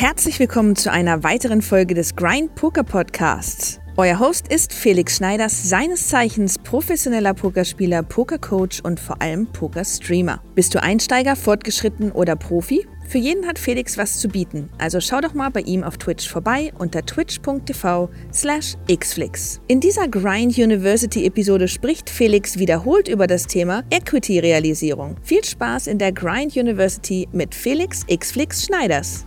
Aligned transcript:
Herzlich 0.00 0.40
willkommen 0.40 0.76
zu 0.76 0.90
einer 0.90 1.24
weiteren 1.24 1.60
Folge 1.60 1.92
des 1.92 2.16
Grind 2.16 2.54
Poker 2.54 2.84
Podcasts. 2.84 3.80
Euer 3.98 4.18
Host 4.18 4.48
ist 4.48 4.72
Felix 4.72 5.18
Schneiders, 5.18 5.68
seines 5.68 6.08
Zeichens 6.08 6.56
professioneller 6.56 7.34
Pokerspieler, 7.34 8.02
Pokercoach 8.02 8.82
und 8.82 8.98
vor 8.98 9.20
allem 9.20 9.46
Pokerstreamer. 9.48 10.42
Bist 10.54 10.74
du 10.74 10.82
Einsteiger, 10.82 11.36
fortgeschritten 11.36 12.12
oder 12.12 12.34
Profi? 12.34 12.86
Für 13.08 13.18
jeden 13.18 13.46
hat 13.46 13.58
Felix 13.58 13.98
was 13.98 14.18
zu 14.18 14.28
bieten, 14.28 14.70
also 14.78 15.00
schau 15.00 15.20
doch 15.20 15.34
mal 15.34 15.50
bei 15.50 15.60
ihm 15.60 15.84
auf 15.84 15.98
Twitch 15.98 16.30
vorbei 16.30 16.72
unter 16.78 17.04
twitch.tv 17.04 18.08
slash 18.32 18.76
xflix. 18.90 19.60
In 19.66 19.80
dieser 19.80 20.08
Grind 20.08 20.56
University 20.56 21.26
Episode 21.26 21.68
spricht 21.68 22.08
Felix 22.08 22.58
wiederholt 22.58 23.06
über 23.06 23.26
das 23.26 23.46
Thema 23.46 23.84
Equity-Realisierung. 23.90 25.16
Viel 25.20 25.44
Spaß 25.44 25.88
in 25.88 25.98
der 25.98 26.12
Grind 26.12 26.56
University 26.56 27.28
mit 27.32 27.54
Felix 27.54 28.06
Xflix 28.06 28.64
Schneiders. 28.64 29.26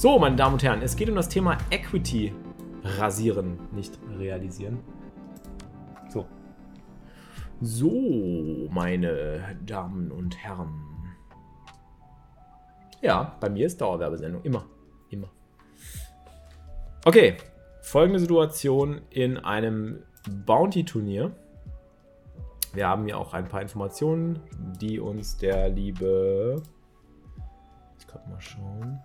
So, 0.00 0.16
meine 0.16 0.36
Damen 0.36 0.52
und 0.52 0.62
Herren, 0.62 0.80
es 0.80 0.94
geht 0.94 1.08
um 1.08 1.16
das 1.16 1.28
Thema 1.28 1.58
Equity 1.70 2.32
rasieren, 2.84 3.58
nicht 3.72 3.98
realisieren. 4.16 4.78
So. 6.08 6.24
So, 7.60 8.68
meine 8.70 9.56
Damen 9.66 10.12
und 10.12 10.38
Herren. 10.38 10.72
Ja, 13.00 13.36
bei 13.40 13.50
mir 13.50 13.66
ist 13.66 13.80
Dauerwerbesendung. 13.80 14.44
Immer. 14.44 14.66
Immer. 15.10 15.30
Okay. 17.04 17.36
Folgende 17.82 18.20
Situation 18.20 19.00
in 19.10 19.36
einem 19.36 20.04
Bounty-Turnier. 20.46 21.32
Wir 22.72 22.86
haben 22.86 23.04
hier 23.04 23.18
auch 23.18 23.34
ein 23.34 23.48
paar 23.48 23.62
Informationen, 23.62 24.38
die 24.80 25.00
uns 25.00 25.38
der 25.38 25.68
liebe. 25.70 26.62
Ich 27.98 28.06
kann 28.06 28.20
mal 28.30 28.40
schauen. 28.40 29.00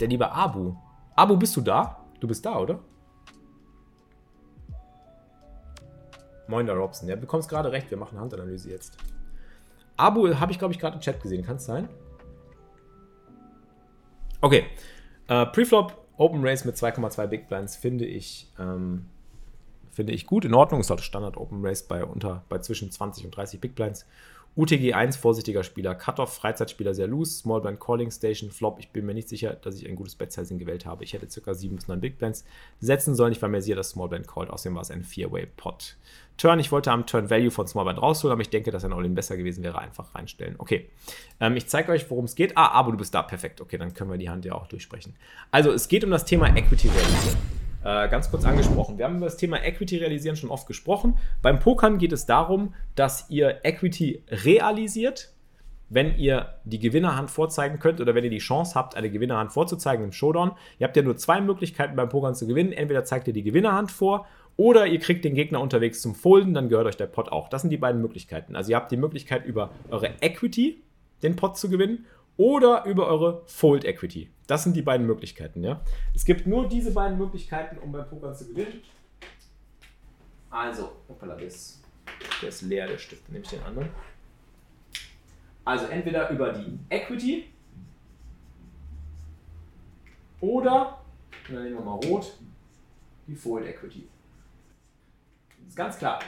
Der 0.00 0.08
liebe 0.08 0.30
Abu. 0.30 0.74
Abu, 1.14 1.36
bist 1.36 1.56
du 1.56 1.60
da? 1.60 2.04
Du 2.20 2.26
bist 2.26 2.44
da, 2.44 2.58
oder? 2.58 2.80
Moin, 6.48 6.66
der 6.66 6.76
Robson. 6.76 7.08
Ja, 7.08 7.16
bekommst 7.16 7.48
gerade 7.48 7.72
recht. 7.72 7.90
Wir 7.90 7.98
machen 7.98 8.18
Handanalyse 8.18 8.70
jetzt. 8.70 8.96
Abu 9.96 10.34
habe 10.34 10.52
ich, 10.52 10.58
glaube 10.58 10.74
ich, 10.74 10.80
gerade 10.80 10.96
im 10.96 11.00
Chat 11.00 11.20
gesehen. 11.22 11.44
Kann 11.44 11.56
es 11.56 11.64
sein? 11.64 11.88
Okay. 14.40 14.66
Äh, 15.28 15.46
Preflop 15.46 15.96
Open 16.16 16.46
Race 16.46 16.64
mit 16.64 16.76
2,2 16.76 17.26
Big 17.26 17.48
Blinds 17.48 17.76
finde 17.76 18.04
ich, 18.04 18.52
ähm, 18.58 19.06
finde 19.90 20.12
ich 20.12 20.26
gut. 20.26 20.44
In 20.44 20.54
Ordnung. 20.54 20.80
Ist 20.80 20.90
halt 20.90 21.00
Standard 21.00 21.36
Open 21.36 21.64
Race 21.64 21.82
bei, 21.84 22.04
unter, 22.04 22.44
bei 22.48 22.58
zwischen 22.58 22.90
20 22.90 23.24
und 23.24 23.36
30 23.36 23.60
Big 23.60 23.74
Blinds. 23.74 24.06
UTG 24.54 24.92
1, 24.92 25.16
vorsichtiger 25.16 25.62
Spieler. 25.62 25.94
Cutoff, 25.94 26.34
Freizeitspieler 26.34 26.92
sehr 26.94 27.06
loose. 27.06 27.38
Small 27.38 27.62
Blind 27.62 27.80
Calling 27.80 28.10
Station, 28.10 28.50
Flop. 28.50 28.78
Ich 28.78 28.90
bin 28.90 29.06
mir 29.06 29.14
nicht 29.14 29.28
sicher, 29.28 29.54
dass 29.54 29.76
ich 29.76 29.88
ein 29.88 29.96
gutes 29.96 30.14
Bet-Sizing 30.14 30.58
gewählt 30.58 30.84
habe. 30.84 31.04
Ich 31.04 31.14
hätte 31.14 31.26
ca. 31.26 31.54
7 31.54 31.74
bis 31.74 31.88
9 31.88 32.00
Big 32.00 32.18
Blinds 32.18 32.44
setzen 32.78 33.14
sollen. 33.14 33.32
Ich 33.32 33.40
war 33.40 33.48
mir 33.48 33.62
sicher, 33.62 33.76
dass 33.76 33.90
Small 33.90 34.08
Blind 34.08 34.28
called. 34.28 34.50
Außerdem 34.50 34.74
war 34.74 34.82
es 34.82 34.90
ein 34.90 35.04
4-Way-Pot. 35.04 35.96
Turn, 36.36 36.60
ich 36.60 36.70
wollte 36.70 36.92
am 36.92 37.06
Turn 37.06 37.30
Value 37.30 37.50
von 37.50 37.66
Small 37.66 37.84
Blind 37.84 38.02
rausholen, 38.02 38.32
aber 38.32 38.42
ich 38.42 38.50
denke, 38.50 38.70
dass 38.70 38.84
ein 38.84 38.92
All-In 38.92 39.14
besser 39.14 39.38
gewesen 39.38 39.64
wäre. 39.64 39.78
Einfach 39.78 40.14
reinstellen. 40.14 40.56
Okay. 40.58 40.90
Ähm, 41.40 41.56
ich 41.56 41.68
zeige 41.68 41.90
euch, 41.92 42.10
worum 42.10 42.26
es 42.26 42.34
geht. 42.34 42.56
Ah, 42.58 42.72
aber 42.72 42.92
du 42.92 42.98
bist 42.98 43.14
da. 43.14 43.22
Perfekt. 43.22 43.62
Okay, 43.62 43.78
dann 43.78 43.94
können 43.94 44.10
wir 44.10 44.18
die 44.18 44.28
Hand 44.28 44.44
ja 44.44 44.52
auch 44.52 44.66
durchsprechen. 44.66 45.14
Also, 45.50 45.72
es 45.72 45.88
geht 45.88 46.04
um 46.04 46.10
das 46.10 46.26
Thema 46.26 46.54
Equity 46.54 46.88
Value 46.88 47.61
äh, 47.84 48.08
ganz 48.08 48.30
kurz 48.30 48.44
angesprochen. 48.44 48.98
Wir 48.98 49.04
haben 49.04 49.16
über 49.16 49.26
das 49.26 49.36
Thema 49.36 49.62
Equity 49.62 49.98
realisieren 49.98 50.36
schon 50.36 50.50
oft 50.50 50.66
gesprochen. 50.66 51.16
Beim 51.42 51.58
Pokern 51.58 51.98
geht 51.98 52.12
es 52.12 52.26
darum, 52.26 52.74
dass 52.94 53.28
ihr 53.30 53.60
Equity 53.64 54.22
realisiert, 54.28 55.32
wenn 55.88 56.16
ihr 56.16 56.54
die 56.64 56.78
Gewinnerhand 56.78 57.30
vorzeigen 57.30 57.78
könnt 57.78 58.00
oder 58.00 58.14
wenn 58.14 58.24
ihr 58.24 58.30
die 58.30 58.38
Chance 58.38 58.74
habt, 58.74 58.96
eine 58.96 59.10
Gewinnerhand 59.10 59.52
vorzuzeigen 59.52 60.04
im 60.04 60.12
Showdown. 60.12 60.52
Ihr 60.78 60.86
habt 60.86 60.96
ja 60.96 61.02
nur 61.02 61.16
zwei 61.16 61.40
Möglichkeiten 61.40 61.96
beim 61.96 62.08
Pokern 62.08 62.34
zu 62.34 62.46
gewinnen. 62.46 62.72
Entweder 62.72 63.04
zeigt 63.04 63.28
ihr 63.28 63.34
die 63.34 63.42
Gewinnerhand 63.42 63.90
vor 63.90 64.26
oder 64.56 64.86
ihr 64.86 64.98
kriegt 64.98 65.24
den 65.24 65.34
Gegner 65.34 65.60
unterwegs 65.60 66.00
zum 66.00 66.14
Folden, 66.14 66.54
dann 66.54 66.68
gehört 66.68 66.86
euch 66.86 66.96
der 66.96 67.06
Pot 67.06 67.30
auch. 67.30 67.48
Das 67.48 67.62
sind 67.62 67.70
die 67.70 67.78
beiden 67.78 68.00
Möglichkeiten. 68.00 68.54
Also 68.56 68.70
ihr 68.70 68.76
habt 68.76 68.92
die 68.92 68.96
Möglichkeit 68.96 69.44
über 69.44 69.70
eure 69.90 70.10
Equity 70.20 70.82
den 71.22 71.36
Pot 71.36 71.56
zu 71.56 71.70
gewinnen 71.70 72.06
oder 72.36 72.84
über 72.84 73.06
eure 73.06 73.42
Fold 73.46 73.84
Equity. 73.84 74.30
Das 74.46 74.64
sind 74.64 74.76
die 74.76 74.82
beiden 74.82 75.06
Möglichkeiten. 75.06 75.62
Ja? 75.62 75.82
Es 76.14 76.24
gibt 76.24 76.46
nur 76.46 76.68
diese 76.68 76.92
beiden 76.92 77.18
Möglichkeiten, 77.18 77.78
um 77.78 77.92
beim 77.92 78.08
Poker 78.08 78.32
zu 78.34 78.48
gewinnen. 78.48 78.82
Also, 80.50 80.92
hoppala, 81.08 81.36
der 81.36 81.46
ist, 81.46 81.82
der 82.40 82.48
ist 82.48 82.62
leer, 82.62 82.86
der 82.86 82.98
Stift. 82.98 83.28
Nehme 83.30 83.44
ich 83.44 83.50
den 83.50 83.62
anderen. 83.62 83.88
Also 85.64 85.86
entweder 85.86 86.28
über 86.30 86.52
die 86.52 86.78
Equity 86.90 87.44
oder, 90.40 90.98
dann 91.48 91.62
nehmen 91.62 91.76
wir 91.76 91.84
mal 91.84 91.94
rot, 91.94 92.36
die 93.28 93.36
Fold 93.36 93.64
Equity. 93.64 94.08
Das 95.60 95.68
ist 95.68 95.76
ganz 95.76 95.98
klar. 95.98 96.18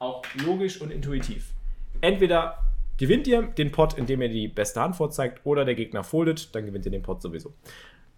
Auch 0.00 0.22
logisch 0.44 0.80
und 0.80 0.90
intuitiv. 0.90 1.52
Entweder 2.00 2.58
gewinnt 2.98 3.26
ihr 3.26 3.42
den 3.42 3.72
Pot, 3.72 3.94
indem 3.98 4.22
ihr 4.22 4.28
die 4.28 4.48
beste 4.48 4.80
Hand 4.80 4.96
vorzeigt, 4.96 5.40
oder 5.44 5.64
der 5.64 5.74
Gegner 5.74 6.04
foldet, 6.04 6.54
dann 6.54 6.66
gewinnt 6.66 6.84
ihr 6.86 6.92
den 6.92 7.02
Pot 7.02 7.22
sowieso. 7.22 7.52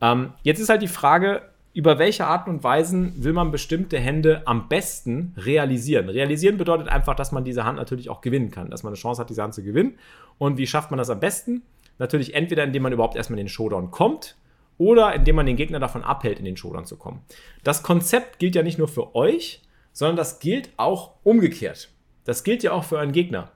Ähm, 0.00 0.32
jetzt 0.42 0.60
ist 0.60 0.68
halt 0.68 0.82
die 0.82 0.88
Frage, 0.88 1.42
über 1.74 1.98
welche 1.98 2.26
Arten 2.26 2.50
und 2.50 2.64
Weisen 2.64 3.22
will 3.22 3.32
man 3.32 3.50
bestimmte 3.50 3.98
Hände 3.98 4.42
am 4.46 4.68
besten 4.68 5.34
realisieren? 5.36 6.08
Realisieren 6.08 6.56
bedeutet 6.56 6.88
einfach, 6.88 7.14
dass 7.14 7.30
man 7.30 7.44
diese 7.44 7.64
Hand 7.64 7.78
natürlich 7.78 8.10
auch 8.10 8.20
gewinnen 8.20 8.50
kann, 8.50 8.70
dass 8.70 8.82
man 8.82 8.92
eine 8.92 8.98
Chance 8.98 9.20
hat, 9.20 9.30
diese 9.30 9.42
Hand 9.42 9.54
zu 9.54 9.62
gewinnen. 9.62 9.98
Und 10.38 10.58
wie 10.58 10.66
schafft 10.66 10.90
man 10.90 10.98
das 10.98 11.10
am 11.10 11.20
besten? 11.20 11.62
Natürlich 11.98 12.34
entweder, 12.34 12.64
indem 12.64 12.82
man 12.82 12.92
überhaupt 12.92 13.16
erstmal 13.16 13.38
in 13.38 13.46
den 13.46 13.50
Showdown 13.50 13.90
kommt 13.90 14.36
oder 14.76 15.14
indem 15.14 15.36
man 15.36 15.46
den 15.46 15.56
Gegner 15.56 15.78
davon 15.78 16.02
abhält, 16.02 16.38
in 16.38 16.44
den 16.44 16.56
Showdown 16.56 16.84
zu 16.84 16.96
kommen. 16.96 17.22
Das 17.64 17.82
Konzept 17.82 18.38
gilt 18.38 18.54
ja 18.54 18.62
nicht 18.62 18.78
nur 18.78 18.88
für 18.88 19.14
euch, 19.14 19.62
sondern 19.92 20.16
das 20.16 20.38
gilt 20.38 20.70
auch 20.76 21.14
umgekehrt. 21.22 21.90
Das 22.24 22.44
gilt 22.44 22.62
ja 22.62 22.72
auch 22.72 22.84
für 22.84 22.96
euren 22.96 23.12
Gegner. 23.12 23.50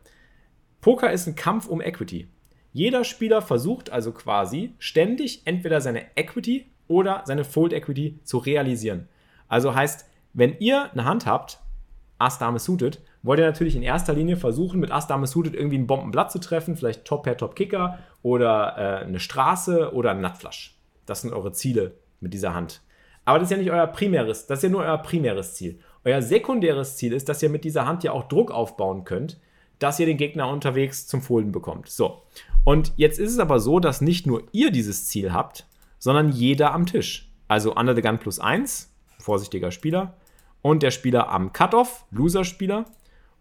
Poker 0.82 1.12
ist 1.12 1.28
ein 1.28 1.36
Kampf 1.36 1.68
um 1.68 1.80
Equity. 1.80 2.26
Jeder 2.72 3.04
Spieler 3.04 3.40
versucht 3.40 3.90
also 3.90 4.10
quasi 4.10 4.74
ständig 4.80 5.42
entweder 5.44 5.80
seine 5.80 6.04
Equity 6.16 6.66
oder 6.88 7.22
seine 7.24 7.44
Fold 7.44 7.72
Equity 7.72 8.18
zu 8.24 8.38
realisieren. 8.38 9.08
Also 9.46 9.76
heißt, 9.76 10.10
wenn 10.32 10.58
ihr 10.58 10.90
eine 10.90 11.04
Hand 11.04 11.24
habt, 11.24 11.60
Ass 12.18 12.40
Dame 12.40 12.58
suited, 12.58 13.00
wollt 13.22 13.38
ihr 13.38 13.46
natürlich 13.46 13.76
in 13.76 13.84
erster 13.84 14.12
Linie 14.12 14.36
versuchen, 14.36 14.80
mit 14.80 14.90
Ass 14.90 15.06
Dame 15.06 15.28
suited 15.28 15.54
irgendwie 15.54 15.78
ein 15.78 15.86
Bombenblatt 15.86 16.32
zu 16.32 16.40
treffen, 16.40 16.74
vielleicht 16.76 17.04
Top 17.04 17.22
Pair 17.22 17.36
Top 17.36 17.54
Kicker 17.54 18.00
oder 18.22 18.74
äh, 18.76 19.04
eine 19.04 19.20
Straße 19.20 19.94
oder 19.94 20.10
ein 20.10 20.20
Nutflush. 20.20 20.76
Das 21.06 21.22
sind 21.22 21.32
eure 21.32 21.52
Ziele 21.52 21.94
mit 22.18 22.34
dieser 22.34 22.54
Hand. 22.54 22.80
Aber 23.24 23.38
das 23.38 23.46
ist 23.46 23.52
ja 23.52 23.58
nicht 23.58 23.70
euer 23.70 23.86
primäres, 23.86 24.48
das 24.48 24.58
ist 24.58 24.62
ja 24.64 24.68
nur 24.68 24.82
euer 24.82 24.98
primäres 24.98 25.54
Ziel. 25.54 25.78
Euer 26.04 26.22
sekundäres 26.22 26.96
Ziel 26.96 27.12
ist, 27.12 27.28
dass 27.28 27.40
ihr 27.40 27.50
mit 27.50 27.62
dieser 27.62 27.86
Hand 27.86 28.02
ja 28.02 28.10
auch 28.10 28.24
Druck 28.24 28.50
aufbauen 28.50 29.04
könnt, 29.04 29.38
dass 29.82 29.98
ihr 29.98 30.06
den 30.06 30.16
Gegner 30.16 30.48
unterwegs 30.48 31.06
zum 31.06 31.22
Folden 31.22 31.50
bekommt. 31.50 31.88
So. 31.88 32.22
Und 32.64 32.92
jetzt 32.96 33.18
ist 33.18 33.32
es 33.32 33.38
aber 33.38 33.58
so, 33.58 33.80
dass 33.80 34.00
nicht 34.00 34.26
nur 34.26 34.44
ihr 34.52 34.70
dieses 34.70 35.08
Ziel 35.08 35.32
habt, 35.32 35.66
sondern 35.98 36.30
jeder 36.30 36.72
am 36.72 36.86
Tisch. 36.86 37.30
Also 37.48 37.74
Under 37.74 37.94
the 37.94 38.02
Gun 38.02 38.18
plus 38.18 38.38
1, 38.38 38.92
vorsichtiger 39.18 39.70
Spieler, 39.72 40.14
und 40.62 40.82
der 40.84 40.92
Spieler 40.92 41.28
am 41.28 41.52
Cutoff, 41.52 42.04
Loser-Spieler, 42.12 42.84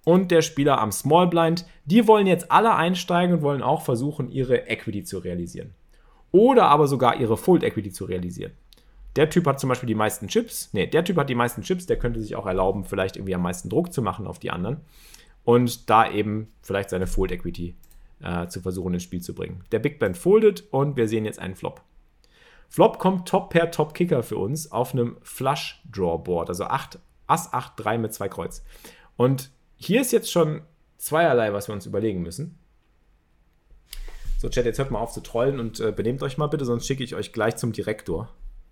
und 0.04 0.32
der 0.32 0.42
Spieler 0.42 0.80
am 0.80 0.92
Small 0.92 1.28
Blind, 1.28 1.68
die 1.86 2.08
wollen 2.08 2.26
jetzt 2.26 2.52
alle 2.52 2.74
einsteigen 2.74 3.36
und 3.36 3.42
wollen 3.44 3.62
auch 3.62 3.84
versuchen, 3.84 4.30
ihre 4.30 4.68
Equity 4.68 5.04
zu 5.04 5.20
realisieren. 5.20 5.76
Oder 6.32 6.66
aber 6.66 6.88
sogar 6.88 7.20
ihre 7.20 7.38
Full 7.38 7.64
Equity 7.64 7.92
zu 7.92 8.06
realisieren. 8.06 8.54
Der 9.16 9.30
Typ 9.30 9.46
hat 9.46 9.60
zum 9.60 9.68
Beispiel 9.70 9.88
die 9.88 9.96
meisten 9.96 10.28
Chips. 10.28 10.74
Ne, 10.74 10.88
der 10.88 11.04
Typ 11.04 11.18
hat 11.18 11.30
die 11.30 11.36
meisten 11.36 11.62
Chips, 11.62 11.86
der 11.86 12.00
könnte 12.00 12.22
sich 12.22 12.36
auch 12.36 12.48
erlauben, 12.48 12.86
vielleicht 12.86 13.18
irgendwie 13.18 13.36
am 13.36 13.44
meisten 13.44 13.70
Druck 13.70 13.94
zu 13.94 14.02
machen 14.02 14.26
auf 14.26 14.40
die 14.40 14.50
anderen 14.50 14.78
und 15.44 15.90
da 15.90 16.10
eben 16.10 16.52
vielleicht 16.62 16.90
seine 16.90 17.08
Fold 17.08 17.32
Equity 17.32 17.76
äh, 18.22 18.48
zu 18.48 18.62
versuchen 18.62 18.94
ins 18.94 19.04
Spiel 19.04 19.22
zu 19.22 19.34
bringen. 19.34 19.64
Der 19.72 19.80
Big 19.80 20.00
Blind 20.00 20.18
foldet 20.18 20.66
und 20.72 20.98
wir 20.98 21.08
sehen 21.08 21.26
jetzt 21.26 21.40
einen 21.40 21.56
Flop. 21.56 21.82
Flop 22.70 23.00
kommt 23.00 23.28
Top 23.28 23.50
Pair 23.50 23.70
Top 23.72 23.94
Kicker 23.94 24.24
für 24.24 24.38
uns 24.38 24.72
auf 24.72 24.94
einem 24.94 25.18
Flush 25.24 25.82
Draw 25.92 26.18
Board, 26.18 26.50
also 26.50 26.64
8, 26.66 27.00
Ass 27.28 27.52
8 27.54 27.74
3 27.76 27.98
mit 27.98 28.14
zwei 28.14 28.30
Kreuz. 28.30 28.64
Und 29.18 29.52
hier 29.76 30.02
ist 30.02 30.12
jetzt 30.12 30.32
schon 30.32 30.62
zweierlei, 30.98 31.52
was 31.54 31.68
wir 31.68 31.74
uns 31.74 31.86
überlegen 31.86 32.22
müssen. 32.22 32.58
So, 34.38 34.50
Chat, 34.50 34.66
jetzt 34.66 34.80
hört 34.80 34.90
mal 34.90 35.00
auf 35.00 35.12
zu 35.12 35.22
trollen 35.22 35.60
und 35.60 35.80
äh, 35.80 35.92
benehmt 35.92 36.24
euch 36.24 36.38
mal 36.38 36.48
bitte, 36.48 36.66
sonst 36.66 36.88
schicke 36.88 37.04
ich 37.04 37.14
euch 37.14 37.34
gleich 37.34 37.58
zum 37.58 37.74
Direktor. 37.74 38.30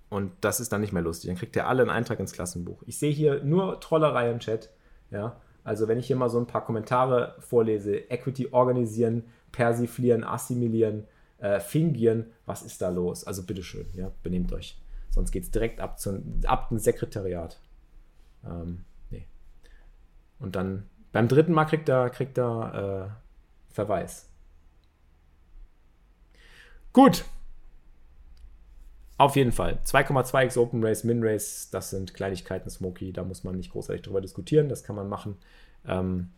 Und 0.10 0.32
das 0.42 0.60
ist 0.60 0.72
dann 0.72 0.82
nicht 0.82 0.94
mehr 0.94 1.04
lustig. 1.04 1.28
Dann 1.28 1.38
kriegt 1.38 1.56
ihr 1.56 1.68
alle 1.68 1.82
einen 1.82 1.92
Eintrag 1.92 2.20
ins 2.20 2.34
Klassenbuch. 2.34 2.82
Ich 2.88 2.98
sehe 2.98 3.12
hier 3.12 3.44
nur 3.44 3.80
Trollerei 3.80 4.32
im 4.32 4.40
Chat. 4.40 4.70
Ja. 5.12 5.40
Also 5.70 5.88
wenn 5.88 6.00
ich 6.00 6.08
hier 6.08 6.16
mal 6.16 6.32
so 6.32 6.40
ein 6.40 6.48
paar 6.48 6.66
Kommentare 6.66 7.36
vorlese, 7.38 8.10
Equity 8.10 8.48
organisieren, 8.50 9.26
persiflieren, 9.52 10.24
assimilieren, 10.24 11.06
äh, 11.38 11.60
fingieren, 11.60 12.32
was 12.48 12.64
ist 12.64 12.82
da 12.82 12.90
los? 12.90 13.24
Also 13.24 13.44
bitteschön, 13.44 13.86
ja, 13.94 14.12
benehmt 14.24 14.52
euch. 14.52 14.82
Sonst 15.12 15.30
geht 15.30 15.44
es 15.44 15.52
direkt 15.52 15.80
ab, 15.80 16.00
zu, 16.00 16.24
ab 16.46 16.72
ins 16.72 16.86
Sekretariat. 16.86 17.60
Ähm, 18.44 18.84
nee. 19.12 19.28
Und 20.40 20.56
dann 20.56 20.90
Beim 21.12 21.28
dritten 21.28 21.54
Mal 21.54 21.66
kriegt 21.66 21.88
er, 21.88 22.10
kriegt 22.10 22.40
er 22.40 23.12
äh, 23.70 23.72
Verweis. 23.72 24.28
Gut. 26.94 27.26
Auf 29.20 29.36
jeden 29.36 29.52
Fall. 29.52 29.80
2,2x 29.86 30.58
Open 30.58 30.82
Race, 30.82 31.04
Min 31.04 31.22
Race, 31.22 31.70
das 31.70 31.90
sind 31.90 32.14
Kleinigkeiten, 32.14 32.70
Smoky. 32.70 33.12
Da 33.12 33.26
muss 33.26 33.44
man 33.44 33.58
nicht 33.58 33.74
großartig 33.74 34.02
drüber 34.02 34.22
diskutieren. 34.22 34.70
Das 34.70 34.86
kann 34.86 34.96
man 34.96 35.10
machen. 35.10 35.36
Ähm, 35.86 36.30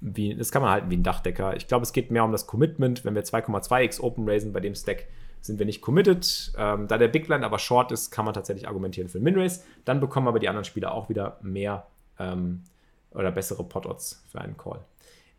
wie, 0.00 0.34
das 0.34 0.50
kann 0.50 0.62
man 0.62 0.70
halten 0.70 0.90
wie 0.90 0.96
ein 0.96 1.02
Dachdecker. 1.02 1.54
Ich 1.54 1.68
glaube, 1.68 1.82
es 1.82 1.92
geht 1.92 2.10
mehr 2.10 2.24
um 2.24 2.32
das 2.32 2.46
Commitment. 2.46 3.04
Wenn 3.04 3.14
wir 3.14 3.24
2,2x 3.24 4.00
Open 4.00 4.26
Raisen 4.26 4.54
bei 4.54 4.60
dem 4.60 4.74
Stack, 4.74 5.06
sind 5.42 5.58
wir 5.58 5.66
nicht 5.66 5.82
committed. 5.82 6.54
Ähm, 6.56 6.88
da 6.88 6.96
der 6.96 7.08
Big 7.08 7.26
Blind 7.26 7.44
aber 7.44 7.58
short 7.58 7.92
ist, 7.92 8.10
kann 8.10 8.24
man 8.24 8.32
tatsächlich 8.32 8.66
argumentieren 8.66 9.10
für 9.10 9.18
ein 9.18 9.24
Min-Race. 9.24 9.66
Dann 9.84 10.00
bekommen 10.00 10.28
aber 10.28 10.38
die 10.38 10.48
anderen 10.48 10.64
Spieler 10.64 10.94
auch 10.94 11.10
wieder 11.10 11.38
mehr 11.42 11.88
ähm, 12.18 12.62
oder 13.10 13.30
bessere 13.30 13.64
Pot-Odds 13.64 14.24
für 14.32 14.40
einen 14.40 14.56
Call. 14.56 14.80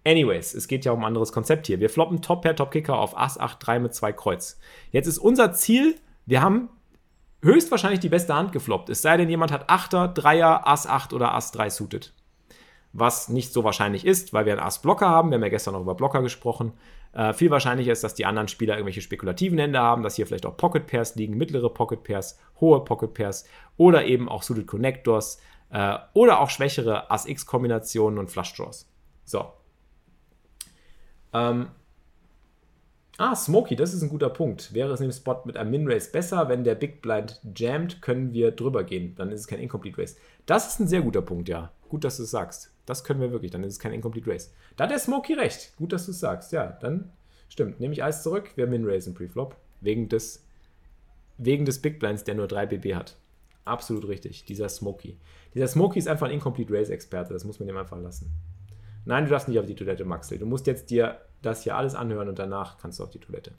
Anyways, 0.05 0.53
es 0.53 0.67
geht 0.67 0.85
ja 0.85 0.91
um 0.91 0.99
ein 0.99 1.05
anderes 1.05 1.31
Konzept 1.31 1.65
hier. 1.65 1.79
Wir 1.79 1.89
floppen 1.89 2.21
Top-Pair, 2.21 2.55
Top-Kicker 2.55 2.95
auf 2.95 3.17
Ass 3.17 3.39
8, 3.39 3.57
3 3.59 3.79
mit 3.79 3.95
2 3.95 4.13
Kreuz. 4.13 4.59
Jetzt 4.91 5.07
ist 5.07 5.17
unser 5.17 5.51
Ziel, 5.53 5.95
wir 6.25 6.41
haben 6.41 6.69
höchstwahrscheinlich 7.41 7.99
die 7.99 8.09
beste 8.09 8.35
Hand 8.35 8.51
gefloppt. 8.51 8.89
Es 8.89 9.01
sei 9.01 9.17
denn, 9.17 9.29
jemand 9.29 9.51
hat 9.51 9.69
8er, 9.69 10.13
3er, 10.13 10.61
Ass 10.65 10.87
8 10.87 11.13
oder 11.13 11.33
Ass 11.33 11.51
3 11.51 11.69
suited 11.69 12.13
was 12.93 13.29
nicht 13.29 13.53
so 13.53 13.63
wahrscheinlich 13.63 14.05
ist, 14.05 14.33
weil 14.33 14.45
wir 14.45 14.53
einen 14.53 14.61
Ass-Blocker 14.61 15.07
haben. 15.07 15.29
Wir 15.29 15.35
haben 15.35 15.43
ja 15.43 15.49
gestern 15.49 15.73
noch 15.73 15.81
über 15.81 15.95
Blocker 15.95 16.21
gesprochen. 16.21 16.73
Äh, 17.13 17.33
viel 17.33 17.51
wahrscheinlicher 17.51 17.91
ist, 17.91 18.03
dass 18.03 18.15
die 18.15 18.25
anderen 18.25 18.47
Spieler 18.47 18.75
irgendwelche 18.75 19.01
spekulativen 19.01 19.57
Hände 19.59 19.79
haben, 19.79 20.03
dass 20.03 20.15
hier 20.15 20.27
vielleicht 20.27 20.45
auch 20.45 20.57
Pocket 20.57 20.85
Pairs 20.87 21.15
liegen, 21.15 21.37
mittlere 21.37 21.69
Pocket 21.69 22.03
Pairs, 22.03 22.39
hohe 22.59 22.83
Pocket 22.83 23.13
Pairs 23.13 23.45
oder 23.77 24.05
eben 24.05 24.29
auch 24.29 24.43
Suited 24.43 24.67
Connectors 24.67 25.39
äh, 25.69 25.97
oder 26.13 26.39
auch 26.39 26.49
schwächere 26.49 27.09
Ass-X-Kombinationen 27.11 28.19
und 28.19 28.29
Flush 28.29 28.53
Draws. 28.55 28.91
So. 29.25 29.53
Ähm, 31.33 31.69
Ah, 33.21 33.35
Smokey, 33.35 33.75
das 33.75 33.93
ist 33.93 34.01
ein 34.01 34.07
guter 34.07 34.29
Punkt. 34.29 34.73
Wäre 34.73 34.93
es 34.93 35.01
in 35.01 35.07
dem 35.09 35.11
Spot 35.11 35.41
mit 35.43 35.57
einem 35.57 35.71
Min-Race 35.71 36.09
besser, 36.09 36.47
wenn 36.47 36.63
der 36.63 36.75
Big 36.75 37.01
Blind 37.01 37.41
jammt, 37.53 38.01
können 38.01 38.31
wir 38.31 38.51
drüber 38.51 38.85
gehen. 38.85 39.13
Dann 39.17 39.29
ist 39.33 39.41
es 39.41 39.47
kein 39.47 39.59
Incomplete 39.59 39.97
Race. 39.97 40.15
Das 40.45 40.69
ist 40.69 40.79
ein 40.79 40.87
sehr 40.87 41.01
guter 41.01 41.21
Punkt, 41.21 41.49
ja. 41.49 41.69
Gut, 41.89 42.05
dass 42.05 42.15
du 42.15 42.23
es 42.23 42.31
sagst. 42.31 42.71
Das 42.85 43.03
können 43.03 43.19
wir 43.19 43.33
wirklich, 43.33 43.51
dann 43.51 43.65
ist 43.65 43.73
es 43.73 43.79
kein 43.79 43.91
Incomplete 43.91 44.31
Race. 44.31 44.53
Da 44.77 44.85
hat 44.85 44.91
der 44.91 44.99
Smokey 44.99 45.33
recht. 45.33 45.75
Gut, 45.75 45.91
dass 45.91 46.05
du 46.05 46.11
es 46.11 46.19
sagst. 46.21 46.53
Ja, 46.53 46.67
dann 46.79 47.11
stimmt. 47.49 47.81
Nehme 47.81 47.93
ich 47.93 48.01
alles 48.01 48.23
zurück. 48.23 48.51
Wir 48.55 48.67
Min-Race 48.67 49.07
im 49.07 49.15
Preflop. 49.15 49.57
Wegen 49.81 50.07
des, 50.07 50.45
wegen 51.37 51.65
des 51.65 51.79
Big 51.81 51.99
Blinds, 51.99 52.23
der 52.23 52.35
nur 52.35 52.47
3 52.47 52.67
BB 52.67 52.95
hat. 52.95 53.17
Absolut 53.65 54.07
richtig. 54.07 54.45
Dieser 54.45 54.69
Smokey. 54.69 55.17
Dieser 55.53 55.67
Smokey 55.67 55.99
ist 55.99 56.07
einfach 56.07 56.27
ein 56.27 56.33
Incomplete 56.33 56.73
Race-Experte. 56.73 57.33
Das 57.33 57.43
muss 57.43 57.59
man 57.59 57.67
ihm 57.67 57.75
einfach 57.75 57.99
lassen. 57.99 58.31
Nein, 59.03 59.25
du 59.25 59.29
darfst 59.29 59.49
nicht 59.49 59.59
auf 59.59 59.65
die 59.65 59.75
Toilette, 59.75 60.05
Maxel. 60.05 60.39
Du 60.39 60.45
musst 60.45 60.67
jetzt 60.67 60.89
dir 60.89 61.19
das 61.41 61.63
hier 61.63 61.75
alles 61.75 61.95
anhören 61.95 62.29
und 62.29 62.39
danach 62.39 62.77
kannst 62.77 62.99
du 62.99 63.03
auf 63.03 63.09
die 63.09 63.19
Toilette. 63.19 63.51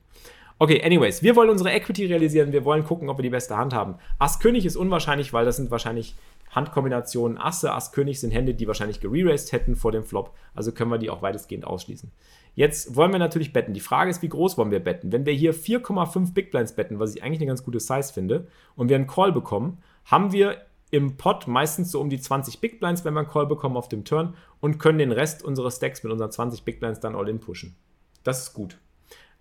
Okay, 0.58 0.82
anyways, 0.84 1.22
wir 1.22 1.36
wollen 1.36 1.48
unsere 1.48 1.70
Equity 1.70 2.04
realisieren. 2.04 2.52
Wir 2.52 2.66
wollen 2.66 2.84
gucken, 2.84 3.08
ob 3.08 3.16
wir 3.16 3.22
die 3.22 3.30
beste 3.30 3.56
Hand 3.56 3.72
haben. 3.72 3.94
Ass 4.18 4.40
König 4.40 4.66
ist 4.66 4.76
unwahrscheinlich, 4.76 5.32
weil 5.32 5.46
das 5.46 5.56
sind 5.56 5.70
wahrscheinlich 5.70 6.14
Handkombinationen. 6.50 7.38
Asse, 7.38 7.72
Ass 7.72 7.92
König 7.92 8.20
sind 8.20 8.30
Hände, 8.30 8.52
die 8.52 8.66
wahrscheinlich 8.66 9.00
gereraced 9.00 9.52
hätten 9.52 9.74
vor 9.74 9.90
dem 9.90 10.04
Flop. 10.04 10.34
Also 10.54 10.72
können 10.72 10.90
wir 10.90 10.98
die 10.98 11.08
auch 11.08 11.22
weitestgehend 11.22 11.66
ausschließen. 11.66 12.10
Jetzt 12.54 12.94
wollen 12.94 13.10
wir 13.12 13.18
natürlich 13.18 13.54
betten. 13.54 13.72
Die 13.72 13.80
Frage 13.80 14.10
ist, 14.10 14.20
wie 14.20 14.28
groß 14.28 14.58
wollen 14.58 14.70
wir 14.70 14.80
betten? 14.80 15.12
Wenn 15.12 15.24
wir 15.24 15.32
hier 15.32 15.54
4,5 15.54 16.34
Big 16.34 16.50
Blinds 16.50 16.74
betten, 16.74 16.98
was 16.98 17.14
ich 17.14 17.22
eigentlich 17.22 17.40
eine 17.40 17.46
ganz 17.46 17.64
gute 17.64 17.80
Size 17.80 18.12
finde, 18.12 18.48
und 18.76 18.90
wir 18.90 18.96
einen 18.96 19.06
Call 19.06 19.32
bekommen, 19.32 19.78
haben 20.04 20.32
wir 20.32 20.58
im 20.90 21.16
Pot 21.16 21.46
meistens 21.46 21.90
so 21.90 22.00
um 22.00 22.10
die 22.10 22.20
20 22.20 22.60
Big 22.60 22.80
Blinds, 22.80 23.04
wenn 23.04 23.14
wir 23.14 23.20
einen 23.20 23.28
Call 23.28 23.46
bekommen 23.46 23.76
auf 23.76 23.88
dem 23.88 24.04
Turn 24.04 24.34
und 24.60 24.78
können 24.78 24.98
den 24.98 25.12
Rest 25.12 25.42
unseres 25.42 25.76
Stacks 25.76 26.02
mit 26.02 26.12
unseren 26.12 26.30
20 26.30 26.64
Big 26.64 26.80
Blinds 26.80 27.00
dann 27.00 27.14
all 27.14 27.28
in 27.28 27.40
pushen. 27.40 27.76
Das 28.24 28.42
ist 28.42 28.54
gut. 28.54 28.78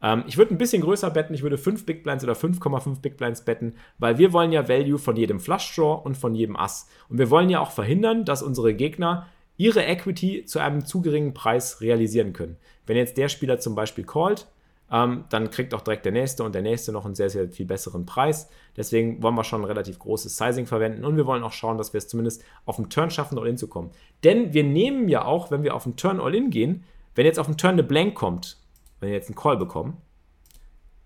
Ähm, 0.01 0.24
ich 0.28 0.38
würde 0.38 0.54
ein 0.54 0.57
bisschen 0.57 0.81
größer 0.81 1.10
betten, 1.12 1.34
ich 1.34 1.44
würde 1.44 1.57
5 1.57 1.86
Big 1.86 2.04
Blinds 2.04 2.24
oder 2.24 2.34
5,5 2.34 3.01
Big 3.01 3.18
Blinds 3.18 3.44
betten, 3.44 3.75
weil 3.98 4.18
wir 4.18 4.31
wollen 4.31 4.51
ja 4.51 4.68
Value 4.68 5.00
von 5.00 5.16
jedem 5.16 5.40
Flush 5.40 5.75
Draw 5.75 6.01
und 6.04 6.16
von 6.16 6.36
jedem 6.36 6.56
Ass. 6.56 6.88
Und 7.10 7.18
wir 7.18 7.30
wollen 7.30 7.50
ja 7.50 7.60
auch 7.60 7.72
verhindern, 7.72 8.25
dass 8.25 8.42
unsere 8.42 8.74
Gegner 8.74 9.28
ihre 9.57 9.84
Equity 9.84 10.46
zu 10.46 10.60
einem 10.60 10.86
zu 10.86 11.01
geringen 11.01 11.34
Preis 11.34 11.81
realisieren 11.81 12.31
können. 12.31 12.57
Wenn 12.86 12.96
jetzt 12.96 13.18
der 13.18 13.28
Spieler 13.28 13.60
zum 13.60 13.75
Beispiel 13.75 14.06
callt, 14.06 14.48
ähm, 14.91 15.25
dann 15.30 15.50
kriegt 15.51 15.74
auch 15.74 15.81
direkt 15.81 16.06
der 16.06 16.12
nächste 16.12 16.44
und 16.44 16.56
der 16.56 16.62
nächste 16.62 16.91
noch 16.91 17.06
einen 17.06 17.15
sehr, 17.15 17.30
sehr 17.30 17.50
viel 17.50 17.65
besseren 17.65 18.06
Preis. 18.06 18.50
Deswegen 18.75 19.21
wollen 19.21 19.36
wir 19.36 19.44
schon 19.44 19.62
ein 19.62 19.65
relativ 19.65 20.00
großes 20.00 20.36
Sizing 20.36 20.65
verwenden 20.65 21.06
und 21.06 21.15
wir 21.18 21.25
wollen 21.25 21.44
auch 21.44 21.51
schauen, 21.51 21.77
dass 21.77 21.94
wir 21.94 22.00
es 22.00 22.07
zumindest 22.07 22.44
auf 22.65 22.77
dem 22.77 22.89
Turn 22.89 23.12
schaffen, 23.12 23.38
All-In 23.38 23.57
zu 23.57 23.68
kommen. 23.68 23.91
Denn 24.24 24.53
wir 24.53 24.63
nehmen 24.63 25.09
ja 25.09 25.25
auch, 25.25 25.51
wenn 25.51 25.63
wir 25.63 25.75
auf 25.75 25.83
dem 25.83 25.95
Turn 25.95 26.19
All-In 26.19 26.50
gehen, 26.50 26.83
wenn 27.15 27.25
jetzt 27.25 27.39
auf 27.39 27.45
dem 27.45 27.57
Turn 27.57 27.74
eine 27.74 27.83
Blank 27.83 28.15
kommt, 28.15 28.57
wenn 29.00 29.09
wir 29.09 29.15
jetzt 29.15 29.30
einen 29.30 29.36
Call 29.36 29.57
bekommen, 29.57 29.97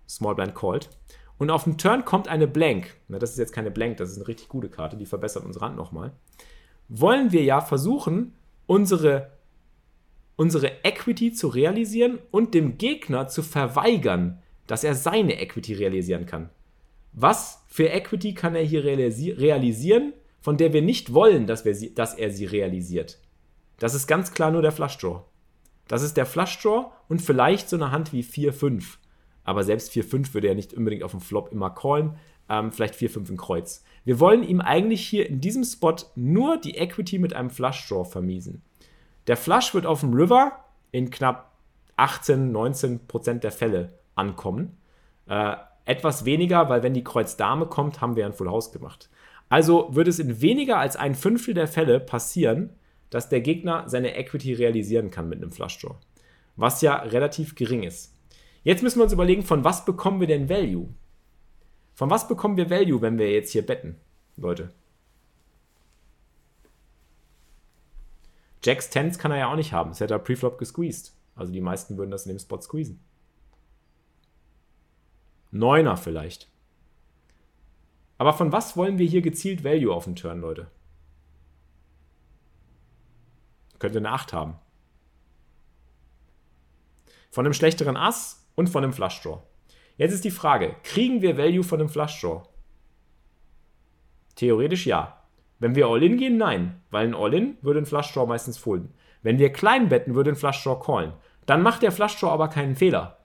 Small 0.08 0.34
Blind 0.34 0.54
called, 0.54 0.88
und 1.38 1.50
auf 1.50 1.64
dem 1.64 1.78
Turn 1.78 2.04
kommt 2.04 2.28
eine 2.28 2.46
Blank, 2.46 2.94
na, 3.08 3.18
das 3.18 3.32
ist 3.32 3.38
jetzt 3.38 3.52
keine 3.52 3.70
Blank, 3.70 3.96
das 3.96 4.10
ist 4.10 4.16
eine 4.16 4.28
richtig 4.28 4.48
gute 4.48 4.68
Karte, 4.68 4.96
die 4.96 5.06
verbessert 5.06 5.44
unsere 5.44 5.64
Hand 5.64 5.76
nochmal, 5.76 6.12
wollen 6.88 7.32
wir 7.32 7.42
ja 7.42 7.60
versuchen, 7.60 8.34
unsere 8.66 9.33
unsere 10.36 10.84
Equity 10.84 11.32
zu 11.32 11.48
realisieren 11.48 12.18
und 12.30 12.54
dem 12.54 12.78
Gegner 12.78 13.28
zu 13.28 13.42
verweigern, 13.42 14.42
dass 14.66 14.84
er 14.84 14.94
seine 14.94 15.40
Equity 15.40 15.74
realisieren 15.74 16.26
kann. 16.26 16.50
Was 17.12 17.64
für 17.68 17.88
Equity 17.88 18.34
kann 18.34 18.54
er 18.54 18.64
hier 18.64 18.84
realisi 18.84 19.30
realisieren, 19.30 20.12
von 20.40 20.56
der 20.56 20.72
wir 20.72 20.82
nicht 20.82 21.14
wollen, 21.14 21.46
dass, 21.46 21.64
wir 21.64 21.74
sie, 21.74 21.94
dass 21.94 22.14
er 22.14 22.30
sie 22.30 22.44
realisiert? 22.44 23.18
Das 23.78 23.94
ist 23.94 24.06
ganz 24.06 24.32
klar 24.32 24.50
nur 24.50 24.62
der 24.62 24.72
Flush 24.72 24.98
Draw. 24.98 25.22
Das 25.88 26.02
ist 26.02 26.16
der 26.16 26.26
Flush 26.26 26.60
Draw 26.60 26.86
und 27.08 27.22
vielleicht 27.22 27.68
so 27.68 27.76
eine 27.76 27.90
Hand 27.90 28.12
wie 28.12 28.22
4-5. 28.22 28.82
Aber 29.44 29.62
selbst 29.62 29.92
4-5 29.92 30.34
würde 30.34 30.48
er 30.48 30.54
nicht 30.54 30.74
unbedingt 30.74 31.02
auf 31.02 31.10
dem 31.10 31.20
Flop 31.20 31.52
immer 31.52 31.70
callen. 31.70 32.16
Ähm, 32.48 32.72
vielleicht 32.72 32.94
4-5 32.94 33.30
in 33.30 33.36
Kreuz. 33.36 33.84
Wir 34.04 34.20
wollen 34.20 34.42
ihm 34.42 34.60
eigentlich 34.60 35.06
hier 35.06 35.28
in 35.28 35.40
diesem 35.40 35.64
Spot 35.64 35.96
nur 36.14 36.58
die 36.58 36.76
Equity 36.76 37.18
mit 37.18 37.34
einem 37.34 37.50
Flush 37.50 37.88
Draw 37.88 38.04
vermiesen. 38.04 38.62
Der 39.26 39.36
Flush 39.36 39.74
wird 39.74 39.86
auf 39.86 40.00
dem 40.00 40.14
River 40.14 40.64
in 40.92 41.10
knapp 41.10 41.52
18, 41.96 42.52
19 42.52 43.06
Prozent 43.06 43.44
der 43.44 43.52
Fälle 43.52 43.98
ankommen. 44.14 44.76
Äh, 45.26 45.56
etwas 45.84 46.24
weniger, 46.24 46.68
weil 46.68 46.82
wenn 46.82 46.94
die 46.94 47.04
Kreuz 47.04 47.36
Dame 47.36 47.66
kommt, 47.66 48.00
haben 48.00 48.16
wir 48.16 48.26
ein 48.26 48.32
Full 48.32 48.48
House 48.48 48.72
gemacht. 48.72 49.08
Also 49.48 49.94
wird 49.94 50.08
es 50.08 50.18
in 50.18 50.40
weniger 50.40 50.78
als 50.78 50.96
ein 50.96 51.14
Fünftel 51.14 51.54
der 51.54 51.68
Fälle 51.68 52.00
passieren, 52.00 52.70
dass 53.10 53.28
der 53.28 53.40
Gegner 53.40 53.84
seine 53.86 54.16
Equity 54.16 54.54
realisieren 54.54 55.10
kann 55.10 55.28
mit 55.28 55.40
einem 55.40 55.52
Flush 55.52 55.78
Draw. 55.78 55.94
Was 56.56 56.80
ja 56.80 56.96
relativ 56.96 57.54
gering 57.54 57.82
ist. 57.82 58.14
Jetzt 58.62 58.82
müssen 58.82 58.98
wir 58.98 59.04
uns 59.04 59.12
überlegen, 59.12 59.42
von 59.42 59.62
was 59.62 59.84
bekommen 59.84 60.20
wir 60.20 60.26
denn 60.26 60.48
Value? 60.48 60.88
Von 61.94 62.10
was 62.10 62.26
bekommen 62.26 62.56
wir 62.56 62.70
Value, 62.70 63.02
wenn 63.02 63.18
wir 63.18 63.30
jetzt 63.30 63.52
hier 63.52 63.64
betten, 63.64 63.96
Leute? 64.36 64.70
Jacks 68.64 68.88
Tens 68.90 69.18
kann 69.18 69.30
er 69.30 69.38
ja 69.38 69.52
auch 69.52 69.56
nicht 69.56 69.72
haben. 69.72 69.90
Das 69.90 70.00
hätte 70.00 70.14
er 70.14 70.18
Preflop 70.18 70.58
gesqueezed. 70.58 71.14
Also 71.34 71.52
die 71.52 71.60
meisten 71.60 71.98
würden 71.98 72.10
das 72.10 72.24
in 72.24 72.30
dem 72.30 72.38
Spot 72.38 72.60
squeezen. 72.60 72.98
Neuner 75.50 75.96
vielleicht. 75.96 76.50
Aber 78.16 78.32
von 78.32 78.52
was 78.52 78.76
wollen 78.76 78.98
wir 78.98 79.06
hier 79.06 79.22
gezielt 79.22 79.64
Value 79.64 79.92
auf 79.92 80.04
den 80.04 80.16
Turn, 80.16 80.40
Leute? 80.40 80.70
Könnte 83.78 83.98
eine 83.98 84.12
8 84.12 84.32
haben. 84.32 84.56
Von 87.30 87.44
einem 87.44 87.54
schlechteren 87.54 87.96
Ass 87.96 88.48
und 88.54 88.68
von 88.68 88.82
einem 88.82 88.92
Flush 88.92 89.20
Draw. 89.20 89.42
Jetzt 89.96 90.12
ist 90.12 90.24
die 90.24 90.30
Frage, 90.30 90.76
kriegen 90.84 91.22
wir 91.22 91.36
Value 91.36 91.64
von 91.64 91.80
einem 91.80 91.88
Flush 91.88 92.20
Draw? 92.20 92.42
Theoretisch 94.36 94.86
ja. 94.86 95.23
Wenn 95.64 95.76
wir 95.76 95.86
All-In 95.86 96.18
gehen, 96.18 96.36
nein, 96.36 96.82
weil 96.90 97.06
ein 97.06 97.14
All-In 97.14 97.56
würde 97.62 97.78
ein 97.80 97.86
Flush 97.86 98.12
Draw 98.12 98.26
meistens 98.26 98.58
folden. 98.58 98.92
Wenn 99.22 99.38
wir 99.38 99.50
klein 99.50 99.88
betten, 99.88 100.14
würde 100.14 100.28
ein 100.28 100.36
Flush 100.36 100.62
Draw 100.62 100.78
callen. 100.78 101.14
Dann 101.46 101.62
macht 101.62 101.82
der 101.82 101.90
Flush 101.90 102.20
Draw 102.20 102.32
aber 102.32 102.48
keinen 102.48 102.76
Fehler. 102.76 103.16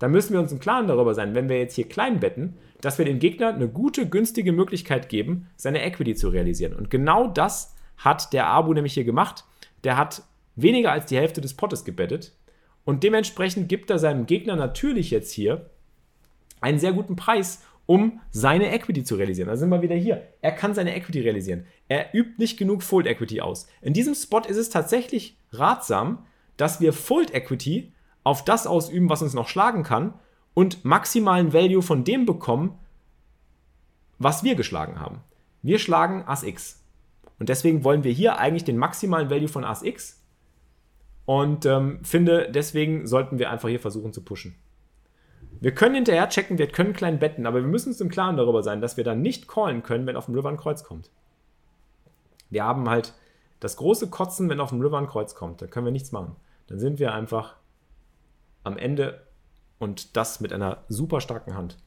Dann 0.00 0.10
müssen 0.10 0.32
wir 0.32 0.40
uns 0.40 0.50
im 0.50 0.58
Klaren 0.58 0.88
darüber 0.88 1.14
sein, 1.14 1.36
wenn 1.36 1.48
wir 1.48 1.60
jetzt 1.60 1.76
hier 1.76 1.88
klein 1.88 2.18
betten, 2.18 2.56
dass 2.80 2.98
wir 2.98 3.04
dem 3.04 3.20
Gegner 3.20 3.54
eine 3.54 3.68
gute, 3.68 4.08
günstige 4.08 4.50
Möglichkeit 4.50 5.08
geben, 5.08 5.48
seine 5.54 5.84
Equity 5.84 6.16
zu 6.16 6.28
realisieren. 6.28 6.74
Und 6.74 6.90
genau 6.90 7.28
das 7.28 7.76
hat 7.98 8.32
der 8.32 8.48
Abu 8.48 8.72
nämlich 8.74 8.94
hier 8.94 9.04
gemacht. 9.04 9.44
Der 9.84 9.96
hat 9.96 10.24
weniger 10.56 10.90
als 10.90 11.06
die 11.06 11.18
Hälfte 11.18 11.40
des 11.40 11.54
Pottes 11.54 11.84
gebettet. 11.84 12.32
Und 12.84 13.04
dementsprechend 13.04 13.68
gibt 13.68 13.90
er 13.90 14.00
seinem 14.00 14.26
Gegner 14.26 14.56
natürlich 14.56 15.12
jetzt 15.12 15.30
hier 15.30 15.70
einen 16.60 16.80
sehr 16.80 16.92
guten 16.92 17.14
Preis 17.14 17.62
um 17.86 18.20
seine 18.30 18.72
Equity 18.72 19.04
zu 19.04 19.16
realisieren. 19.16 19.48
Da 19.48 19.56
sind 19.56 19.68
wir 19.70 19.82
wieder 19.82 19.96
hier. 19.96 20.28
Er 20.40 20.52
kann 20.52 20.74
seine 20.74 20.94
Equity 20.94 21.20
realisieren. 21.20 21.66
Er 21.88 22.14
übt 22.14 22.34
nicht 22.38 22.56
genug 22.56 22.82
Fold 22.82 23.06
Equity 23.06 23.40
aus. 23.40 23.66
In 23.80 23.92
diesem 23.92 24.14
Spot 24.14 24.40
ist 24.40 24.56
es 24.56 24.70
tatsächlich 24.70 25.36
ratsam, 25.52 26.24
dass 26.56 26.80
wir 26.80 26.92
Fold 26.92 27.34
Equity 27.34 27.92
auf 28.24 28.44
das 28.44 28.66
ausüben, 28.66 29.08
was 29.08 29.22
uns 29.22 29.34
noch 29.34 29.48
schlagen 29.48 29.82
kann 29.82 30.14
und 30.54 30.84
maximalen 30.84 31.52
Value 31.52 31.82
von 31.82 32.04
dem 32.04 32.24
bekommen, 32.26 32.78
was 34.18 34.44
wir 34.44 34.54
geschlagen 34.54 35.00
haben. 35.00 35.20
Wir 35.62 35.78
schlagen 35.78 36.22
Ass 36.26 36.42
X. 36.42 36.82
Und 37.38 37.48
deswegen 37.48 37.82
wollen 37.82 38.04
wir 38.04 38.12
hier 38.12 38.38
eigentlich 38.38 38.64
den 38.64 38.76
maximalen 38.76 39.30
Value 39.30 39.48
von 39.48 39.64
Ass 39.64 39.82
X. 39.82 40.22
Und 41.24 41.66
ähm, 41.66 42.00
finde, 42.04 42.50
deswegen 42.52 43.06
sollten 43.06 43.38
wir 43.38 43.50
einfach 43.50 43.68
hier 43.68 43.80
versuchen 43.80 44.12
zu 44.12 44.22
pushen. 44.22 44.54
Wir 45.62 45.72
können 45.72 45.94
hinterher 45.94 46.28
checken, 46.28 46.58
wir 46.58 46.66
können 46.66 46.92
klein 46.92 47.20
betten, 47.20 47.46
aber 47.46 47.60
wir 47.60 47.68
müssen 47.68 47.90
uns 47.90 48.00
im 48.00 48.08
Klaren 48.08 48.36
darüber 48.36 48.64
sein, 48.64 48.80
dass 48.80 48.96
wir 48.96 49.04
dann 49.04 49.22
nicht 49.22 49.46
callen 49.46 49.84
können, 49.84 50.08
wenn 50.08 50.16
auf 50.16 50.26
dem 50.26 50.34
River 50.34 50.48
ein 50.48 50.56
Kreuz 50.56 50.82
kommt. 50.82 51.08
Wir 52.50 52.64
haben 52.64 52.90
halt 52.90 53.14
das 53.60 53.76
große 53.76 54.10
Kotzen, 54.10 54.48
wenn 54.48 54.58
auf 54.58 54.70
dem 54.70 54.80
River 54.80 54.98
ein 54.98 55.06
Kreuz 55.06 55.36
kommt. 55.36 55.62
Da 55.62 55.68
können 55.68 55.86
wir 55.86 55.92
nichts 55.92 56.10
machen. 56.10 56.34
Dann 56.66 56.80
sind 56.80 56.98
wir 56.98 57.14
einfach 57.14 57.54
am 58.64 58.76
Ende 58.76 59.24
und 59.78 60.16
das 60.16 60.40
mit 60.40 60.52
einer 60.52 60.78
super 60.88 61.20
starken 61.20 61.54
Hand. 61.54 61.78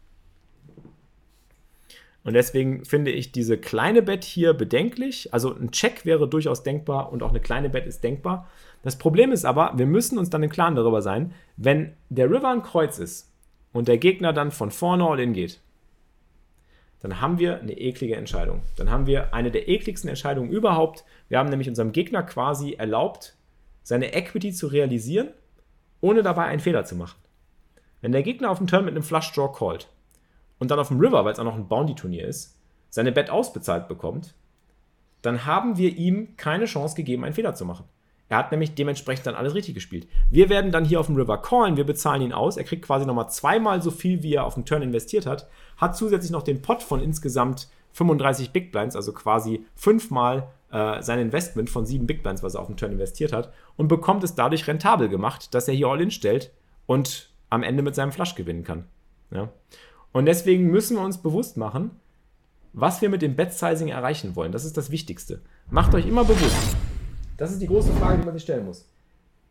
Und 2.23 2.33
deswegen 2.33 2.85
finde 2.85 3.11
ich 3.11 3.33
diese 3.33 3.57
kleine 3.57 4.01
Bet 4.01 4.23
hier 4.23 4.53
bedenklich. 4.53 5.33
Also 5.33 5.53
ein 5.53 5.71
Check 5.71 6.05
wäre 6.05 6.29
durchaus 6.29 6.63
denkbar 6.63 7.11
und 7.11 7.23
auch 7.23 7.29
eine 7.29 7.41
kleine 7.41 7.69
Bet 7.69 7.87
ist 7.87 8.05
denkbar. 8.05 8.47
Das 8.83 8.97
Problem 8.97 9.33
ist 9.33 9.43
aber, 9.43 9.73
wir 9.75 9.85
müssen 9.85 10.17
uns 10.17 10.29
dann 10.29 10.43
im 10.43 10.49
Klaren 10.49 10.75
darüber 10.75 11.01
sein, 11.01 11.33
wenn 11.57 11.91
der 12.07 12.31
River 12.31 12.51
ein 12.51 12.63
Kreuz 12.63 12.99
ist 12.99 13.34
und 13.75 13.89
der 13.89 13.97
Gegner 13.97 14.31
dann 14.31 14.51
von 14.51 14.71
vorne 14.71 15.03
all 15.03 15.19
in 15.19 15.33
geht, 15.33 15.59
dann 17.01 17.19
haben 17.19 17.39
wir 17.39 17.59
eine 17.59 17.77
eklige 17.77 18.15
Entscheidung. 18.15 18.61
Dann 18.77 18.89
haben 18.89 19.05
wir 19.05 19.33
eine 19.33 19.51
der 19.51 19.67
ekligsten 19.67 20.07
Entscheidungen 20.07 20.49
überhaupt. 20.49 21.03
Wir 21.27 21.39
haben 21.39 21.49
nämlich 21.49 21.67
unserem 21.67 21.91
Gegner 21.91 22.23
quasi 22.23 22.75
erlaubt, 22.75 23.35
seine 23.83 24.13
Equity 24.13 24.53
zu 24.53 24.67
realisieren, 24.67 25.27
ohne 25.99 26.23
dabei 26.23 26.45
einen 26.45 26.61
Fehler 26.61 26.85
zu 26.85 26.95
machen. 26.95 27.19
Wenn 27.99 28.13
der 28.13 28.23
Gegner 28.23 28.49
auf 28.49 28.59
dem 28.59 28.67
Turn 28.67 28.85
mit 28.85 28.93
einem 28.93 29.03
Flush 29.03 29.33
Draw 29.33 29.51
callt 29.51 29.89
und 30.57 30.71
dann 30.71 30.79
auf 30.79 30.87
dem 30.87 31.01
River, 31.01 31.25
weil 31.25 31.33
es 31.33 31.39
auch 31.39 31.43
noch 31.43 31.55
ein 31.55 31.67
Bounty-Turnier 31.67 32.25
ist, 32.25 32.57
seine 32.89 33.11
Bet 33.11 33.29
ausbezahlt 33.29 33.89
bekommt, 33.89 34.35
dann 35.21 35.45
haben 35.45 35.77
wir 35.77 35.97
ihm 35.97 36.37
keine 36.37 36.63
Chance 36.63 36.95
gegeben, 36.95 37.25
einen 37.25 37.35
Fehler 37.35 37.55
zu 37.55 37.65
machen. 37.65 37.83
Er 38.27 38.37
hat 38.37 38.51
nämlich 38.51 38.73
dementsprechend 38.73 39.27
dann 39.27 39.35
alles 39.35 39.53
richtig 39.53 39.75
gespielt. 39.75 40.07
Wir 40.31 40.49
werden 40.49 40.71
dann 40.71 40.85
hier 40.85 40.99
auf 40.99 41.05
dem 41.05 41.15
River 41.15 41.41
callen, 41.41 41.77
wir 41.77 41.83
bezahlen 41.83 42.21
ihn 42.21 42.33
aus. 42.33 42.57
Er 42.57 42.63
kriegt 42.63 42.85
quasi 42.85 43.05
nochmal 43.05 43.29
zweimal 43.29 43.81
so 43.81 43.91
viel, 43.91 44.23
wie 44.23 44.33
er 44.33 44.45
auf 44.45 44.55
dem 44.55 44.65
Turn 44.65 44.81
investiert 44.81 45.25
hat. 45.25 45.47
Hat 45.77 45.95
zusätzlich 45.95 46.31
noch 46.31 46.41
den 46.41 46.61
Pot 46.61 46.81
von 46.81 47.01
insgesamt 47.01 47.67
35 47.93 48.51
Big 48.51 48.71
Blinds, 48.71 48.95
also 48.95 49.13
quasi 49.13 49.65
fünfmal 49.75 50.49
äh, 50.71 51.01
sein 51.01 51.19
Investment 51.19 51.69
von 51.69 51.85
sieben 51.85 52.07
Big 52.07 52.23
Blinds, 52.23 52.43
was 52.43 52.55
er 52.55 52.61
auf 52.61 52.67
dem 52.67 52.77
Turn 52.77 52.91
investiert 52.91 53.31
hat. 53.31 53.53
Und 53.77 53.87
bekommt 53.87 54.23
es 54.23 54.35
dadurch 54.35 54.67
rentabel 54.67 55.07
gemacht, 55.07 55.53
dass 55.53 55.67
er 55.67 55.75
hier 55.75 55.87
All-In 55.87 56.11
stellt 56.11 56.51
und 56.87 57.29
am 57.49 57.63
Ende 57.63 57.83
mit 57.83 57.95
seinem 57.95 58.11
Flush 58.11 58.35
gewinnen 58.35 58.63
kann. 58.63 58.85
Ja? 59.31 59.49
Und 60.11 60.25
deswegen 60.25 60.71
müssen 60.71 60.97
wir 60.97 61.03
uns 61.03 61.19
bewusst 61.19 61.57
machen, 61.57 61.91
was 62.73 63.01
wir 63.01 63.09
mit 63.09 63.21
dem 63.21 63.35
Bet-Sizing 63.35 63.87
erreichen 63.87 64.35
wollen. 64.35 64.51
Das 64.51 64.65
ist 64.65 64.75
das 64.75 64.91
Wichtigste. 64.91 65.41
Macht 65.69 65.93
euch 65.93 66.07
immer 66.07 66.25
bewusst, 66.25 66.75
das 67.37 67.51
ist 67.51 67.61
die 67.61 67.67
große 67.67 67.91
Frage, 67.93 68.19
die 68.19 68.25
man 68.25 68.33
sich 68.33 68.43
stellen 68.43 68.65
muss. 68.65 68.87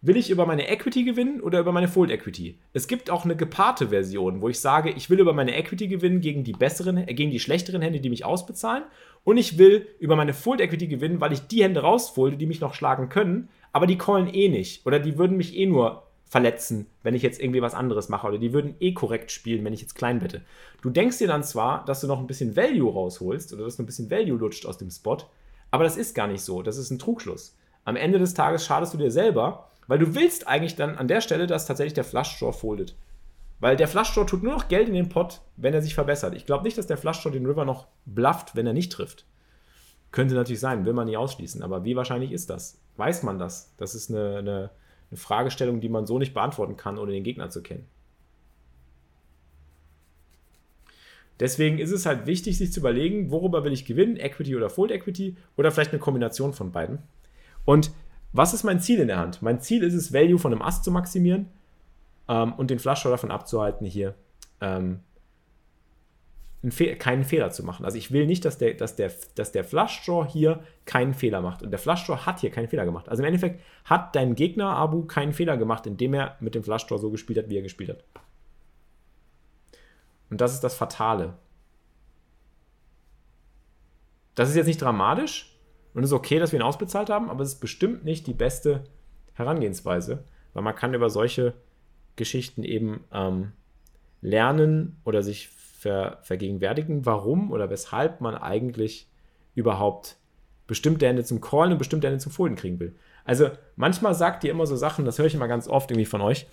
Will 0.00 0.17
ich 0.17 0.31
über 0.31 0.45
meine 0.45 0.69
Equity 0.69 1.05
gewinnen 1.05 1.41
oder 1.41 1.61
über 1.61 1.73
meine 1.73 1.88
Fold 1.88 2.11
Equity? 2.11 2.59
Es 2.75 2.88
gibt 2.88 3.09
auch 3.09 3.25
eine 3.25 3.37
gepaarte 3.37 3.88
Version, 3.88 4.43
wo 4.43 4.50
ich 4.50 4.61
sage, 4.61 4.91
ich 4.91 5.09
will 5.09 5.19
über 5.19 5.33
meine 5.33 5.57
Equity 5.57 5.88
gewinnen 5.88 6.21
gegen 6.21 6.45
die 6.45 6.53
besseren, 6.53 6.99
äh, 6.99 7.14
gegen 7.14 7.31
die 7.31 7.41
schlechteren 7.41 7.81
Hände, 7.81 8.00
die 8.00 8.11
mich 8.11 8.25
ausbezahlen. 8.25 8.85
Und 9.25 9.38
ich 9.38 9.57
will 9.57 9.87
über 9.99 10.14
meine 10.14 10.35
Fold 10.35 10.61
Equity 10.61 10.88
gewinnen, 10.88 11.23
weil 11.23 11.33
ich 11.33 11.47
die 11.47 11.62
Hände 11.62 11.81
rausfolde, 11.81 12.37
die 12.37 12.45
mich 12.45 12.61
noch 12.61 12.75
schlagen 12.75 13.09
können, 13.09 13.49
aber 13.73 13.87
die 13.87 13.97
callen 13.97 14.33
eh 14.33 14.49
nicht. 14.49 14.85
Oder 14.87 14.99
die 14.99 15.17
würden 15.17 15.38
mich 15.38 15.57
eh 15.57 15.64
nur 15.64 16.03
verletzen, 16.26 16.87
wenn 17.03 17.14
ich 17.14 17.23
jetzt 17.23 17.41
irgendwie 17.41 17.62
was 17.62 17.75
anderes 17.75 18.11
mache. 18.11 18.26
Oder 18.26 18.38
die 18.38 18.53
würden 18.53 18.75
eh 18.81 18.93
korrekt 18.93 19.31
spielen, 19.31 19.64
wenn 19.64 19.73
ich 19.73 19.81
jetzt 19.81 19.95
klein 19.95 20.21
wette. 20.21 20.43
Du 20.83 20.91
denkst 20.91 21.19
dir 21.19 21.29
dann 21.29 21.45
zwar, 21.45 21.83
dass 21.87 22.03
du 22.03 22.07
noch 22.07 22.19
ein 22.19 22.26
bisschen 22.26 22.57
Value 22.57 22.93
rausholst 22.93 23.55
oder 23.55 23.64
dass 23.64 23.76
du 23.76 23.83
ein 23.83 23.87
bisschen 23.87 24.11
Value 24.11 24.37
lutscht 24.37 24.67
aus 24.67 24.76
dem 24.76 24.91
Spot, 24.91 25.19
aber 25.71 25.85
das 25.85 25.97
ist 25.97 26.14
gar 26.14 26.26
nicht 26.26 26.43
so. 26.43 26.61
Das 26.61 26.76
ist 26.76 26.91
ein 26.91 26.99
Trugschluss 26.99 27.57
am 27.85 27.97
Ende 27.97 28.19
des 28.19 28.35
Tages 28.35 28.64
schadest 28.64 28.95
du 28.95 28.99
dir 28.99 29.11
selber, 29.11 29.69
weil 29.87 29.99
du 29.99 30.14
willst 30.14 30.49
eigentlich 30.49 30.76
dann 30.76 30.97
an 30.97 31.09
der 31.09 31.21
Stelle, 31.21 31.47
dass 31.47 31.67
tatsächlich 31.67 31.95
der 31.95 32.05
Flush-Draw 32.05 32.53
foldet. 32.53 32.97
Weil 33.61 33.76
der 33.76 33.88
Flush-Draw 33.88 34.26
tut 34.26 34.43
nur 34.43 34.53
noch 34.53 34.69
Geld 34.69 34.88
in 34.88 34.95
den 34.95 35.09
Pot, 35.09 35.41
wenn 35.57 35.75
er 35.75 35.83
sich 35.83 35.95
verbessert. 35.95 36.35
Ich 36.35 36.47
glaube 36.47 36.64
nicht, 36.64 36.79
dass 36.79 36.87
der 36.87 36.97
Flush-Draw 36.97 37.31
den 37.31 37.47
River 37.47 37.64
noch 37.64 37.87
blufft, 38.07 38.57
wenn 38.57 38.67
er 38.67 38.73
nicht 38.73 38.93
trifft. 38.93 39.26
Könnte 40.11 40.35
natürlich 40.35 40.61
sein, 40.61 40.85
will 40.85 40.93
man 40.93 41.07
nicht 41.07 41.17
ausschließen. 41.17 41.62
Aber 41.62 41.85
wie 41.85 41.97
wahrscheinlich 41.97 42.33
ist 42.33 42.50
das? 42.50 42.81
Weiß 42.97 43.23
man 43.23 43.38
das? 43.38 43.75
Das 43.76 43.95
ist 43.95 44.11
eine, 44.11 44.38
eine, 44.38 44.71
eine 45.11 45.19
Fragestellung, 45.19 45.81
die 45.81 45.88
man 45.88 46.07
so 46.07 46.19
nicht 46.19 46.35
beantworten 46.35 46.76
kann, 46.76 46.99
ohne 46.99 47.12
den 47.12 47.25
Gegner 47.25 47.50
zu 47.50 47.62
kennen. 47.62 47.87
Deswegen 51.41 51.79
ist 51.79 51.91
es 51.91 52.07
halt 52.07 52.26
wichtig, 52.26 52.59
sich 52.59 52.73
zu 52.73 52.81
überlegen, 52.81 53.31
worüber 53.31 53.64
will 53.64 53.73
ich 53.73 53.85
gewinnen, 53.85 54.17
Equity 54.17 54.55
oder 54.55 54.71
Fold 54.71 54.93
Equity 54.93 55.37
oder 55.57 55.73
vielleicht 55.73 55.91
eine 55.91 55.99
Kombination 55.99 56.53
von 56.53 56.71
beiden. 56.71 57.00
Und 57.64 57.90
was 58.33 58.52
ist 58.52 58.64
mein 58.64 58.80
Ziel 58.80 59.00
in 59.00 59.09
der 59.09 59.18
Hand? 59.18 59.42
Mein 59.42 59.61
Ziel 59.61 59.83
ist 59.83 59.94
es, 59.94 60.12
Value 60.12 60.38
von 60.38 60.52
einem 60.52 60.62
Ast 60.62 60.85
zu 60.85 60.90
maximieren 60.90 61.50
ähm, 62.28 62.52
und 62.54 62.71
den 62.71 62.78
Flush 62.78 63.04
davon 63.04 63.30
abzuhalten, 63.30 63.87
hier 63.87 64.14
ähm, 64.61 65.00
Fe 66.71 66.97
keinen 66.97 67.25
Fehler 67.25 67.50
zu 67.50 67.62
machen. 67.62 67.85
Also 67.85 67.99
ich 67.99 68.11
will 68.11 68.26
nicht, 68.26 68.44
dass 68.44 68.56
der, 68.59 68.75
dass 68.75 68.97
der, 68.97 69.12
dass 69.35 69.52
der 69.52 69.64
Flush 69.64 70.04
Draw 70.04 70.26
hier 70.26 70.62
keinen 70.87 71.14
Fehler 71.14 71.42
macht. 71.42 71.62
Und 71.62 71.71
der 71.71 71.78
Flush 71.78 72.06
Draw 72.06 72.16
hat 72.25 72.40
hier 72.40 72.50
keinen 72.50 72.68
Fehler 72.68 72.85
gemacht. 72.85 73.09
Also 73.09 73.23
im 73.23 73.26
Endeffekt 73.26 73.61
hat 73.85 74.16
dein 74.16 74.35
Gegner 74.35 74.71
Abu 74.71 75.04
keinen 75.04 75.33
Fehler 75.33 75.56
gemacht, 75.56 75.87
indem 75.87 76.14
er 76.14 76.37
mit 76.40 76.54
dem 76.54 76.64
Flush 76.64 76.87
Draw 76.87 76.99
so 76.99 77.11
gespielt 77.11 77.38
hat, 77.38 77.50
wie 77.50 77.59
er 77.59 77.62
gespielt 77.62 77.90
hat. 77.90 78.04
Und 80.30 80.40
das 80.40 80.54
ist 80.54 80.64
das 80.64 80.75
Fatale. 80.75 81.35
Das 84.35 84.49
ist 84.49 84.56
jetzt 84.56 84.66
nicht 84.66 84.80
dramatisch, 84.80 85.53
und 85.94 86.02
es 86.02 86.10
ist 86.10 86.14
okay, 86.14 86.38
dass 86.38 86.52
wir 86.52 86.58
ihn 86.58 86.64
ausbezahlt 86.64 87.08
haben, 87.08 87.30
aber 87.30 87.42
es 87.42 87.54
ist 87.54 87.60
bestimmt 87.60 88.04
nicht 88.04 88.26
die 88.26 88.34
beste 88.34 88.84
Herangehensweise, 89.34 90.24
weil 90.52 90.62
man 90.62 90.74
kann 90.74 90.94
über 90.94 91.08
solche 91.08 91.54
Geschichten 92.16 92.62
eben 92.62 93.04
ähm, 93.12 93.52
lernen 94.20 94.96
oder 95.04 95.22
sich 95.22 95.48
ver 95.48 96.18
vergegenwärtigen, 96.22 97.04
warum 97.06 97.50
oder 97.52 97.70
weshalb 97.70 98.20
man 98.20 98.34
eigentlich 98.34 99.08
überhaupt 99.54 100.16
bestimmte 100.66 101.06
Hände 101.06 101.24
zum 101.24 101.40
Callen 101.40 101.72
und 101.72 101.78
bestimmte 101.78 102.06
Hände 102.06 102.20
zum 102.20 102.32
Folden 102.32 102.56
kriegen 102.56 102.80
will. 102.80 102.94
Also 103.24 103.50
manchmal 103.76 104.14
sagt 104.14 104.44
ihr 104.44 104.50
immer 104.50 104.66
so 104.66 104.76
Sachen, 104.76 105.04
das 105.04 105.18
höre 105.18 105.26
ich 105.26 105.34
immer 105.34 105.48
ganz 105.48 105.68
oft 105.68 105.90
irgendwie 105.90 106.06
von 106.06 106.20
euch. 106.20 106.46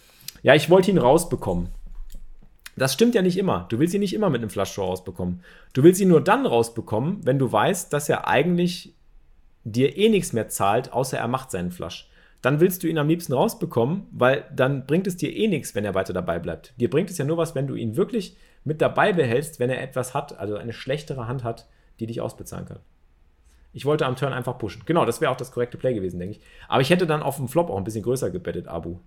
Ja, 0.43 0.53
ich 0.53 0.69
wollte 0.69 0.91
ihn 0.91 0.98
rausbekommen. 0.98 1.69
Das 2.75 2.93
stimmt 2.93 3.15
ja 3.15 3.21
nicht 3.21 3.38
immer. 3.38 3.65
Du 3.69 3.79
willst 3.79 3.93
ihn 3.93 4.00
nicht 4.00 4.13
immer 4.13 4.29
mit 4.29 4.41
einem 4.41 4.50
Flush 4.50 4.77
rausbekommen. 4.77 5.43
Du 5.74 5.83
willst 5.83 6.01
ihn 6.01 6.07
nur 6.07 6.21
dann 6.21 6.45
rausbekommen, 6.45 7.25
wenn 7.25 7.39
du 7.39 7.51
weißt, 7.51 7.91
dass 7.93 8.10
er 8.10 8.27
eigentlich 8.27 8.95
dir 9.63 9.98
eh 9.98 10.10
nichts 10.10 10.34
mehr 10.34 10.50
zahlt, 10.50 10.94
außer 10.94 11.18
er 11.18 11.27
macht 11.27 11.51
seinen 11.51 11.72
Flush. 11.72 12.10
Dann 12.41 12.60
willst 12.60 12.82
du 12.82 12.88
ihn 12.88 12.98
am 12.98 13.08
liebsten 13.08 13.34
rausbekommen, 13.34 14.08
weil 14.12 14.46
dann 14.56 14.88
bringt 14.88 15.06
es 15.06 15.18
dir 15.18 15.32
eh 15.32 15.48
nichts, 15.48 15.75
wenn 15.75 15.86
er 15.86 15.94
weiter 15.94 16.13
dabei 16.13 16.39
bleibt. 16.39 16.74
Dir 16.80 16.89
bringt 16.89 17.10
es 17.10 17.18
ja 17.18 17.25
nur 17.25 17.38
was, 17.38 17.53
wenn 17.53 17.68
du 17.68 17.75
ihn 17.75 17.96
wirklich 17.96 18.36
mit 18.63 18.82
dabei 18.82 19.13
behältst, 19.13 19.60
wenn 19.60 19.70
er 19.70 19.82
etwas 19.82 20.13
hat, 20.13 20.38
also 20.39 20.56
eine 20.56 20.74
schlechtere 20.74 21.27
Hand 21.27 21.44
hat, 21.44 21.68
die 22.00 22.08
dich 22.08 22.22
ausbezahlen 22.22 22.65
kann. 22.65 22.80
Ich 23.74 23.86
wollte 23.86 24.06
am 24.06 24.15
Turn 24.15 24.34
einfach 24.34 24.58
pushen. 24.58 24.84
Genau, 24.86 25.06
das 25.06 25.22
wäre 25.22 25.32
auch 25.32 25.38
das 25.38 25.51
korrekte 25.51 25.77
Play 25.77 25.94
gewesen, 25.94 26.20
denke 26.20 26.38
ich. 26.38 26.41
Aber 26.68 26.82
ich 26.82 26.89
hätte 26.89 27.08
dann 27.08 27.24
auf 27.24 27.38
dem 27.38 27.48
Flop 27.48 27.70
auch 27.70 27.77
ein 27.77 27.84
bisschen 27.84 28.03
größer 28.03 28.30
gebettet, 28.32 28.68
Abu. 28.68 28.98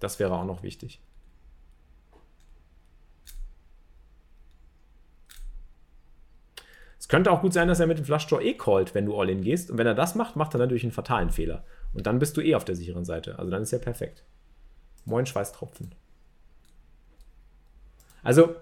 Das 0.00 0.18
wäre 0.18 0.32
auch 0.32 0.44
noch 0.44 0.62
wichtig. 0.62 1.00
Es 6.98 7.08
könnte 7.08 7.30
auch 7.30 7.42
gut 7.42 7.52
sein, 7.52 7.68
dass 7.68 7.80
er 7.80 7.86
mit 7.86 7.98
dem 7.98 8.04
Flushdraw 8.04 8.42
eh 8.42 8.54
callt, 8.54 8.94
wenn 8.94 9.06
du 9.06 9.16
All-In 9.18 9.42
gehst. 9.42 9.70
Und 9.70 9.78
wenn 9.78 9.86
er 9.86 9.94
das 9.94 10.14
macht, 10.14 10.36
macht 10.36 10.54
er 10.54 10.58
natürlich 10.58 10.82
einen 10.82 10.92
fatalen 10.92 11.30
Fehler. 11.30 11.64
Und 11.94 12.06
dann 12.06 12.18
bist 12.18 12.36
du 12.36 12.40
eh 12.40 12.54
auf 12.54 12.64
der 12.64 12.74
sicheren 12.74 13.04
Seite. 13.04 13.38
Also 13.38 13.50
dann 13.50 13.62
ist 13.62 13.72
er 13.72 13.78
perfekt. 13.78 14.24
Moin 15.04 15.26
Schweißtropfen. 15.26 15.94
Also, 18.22 18.56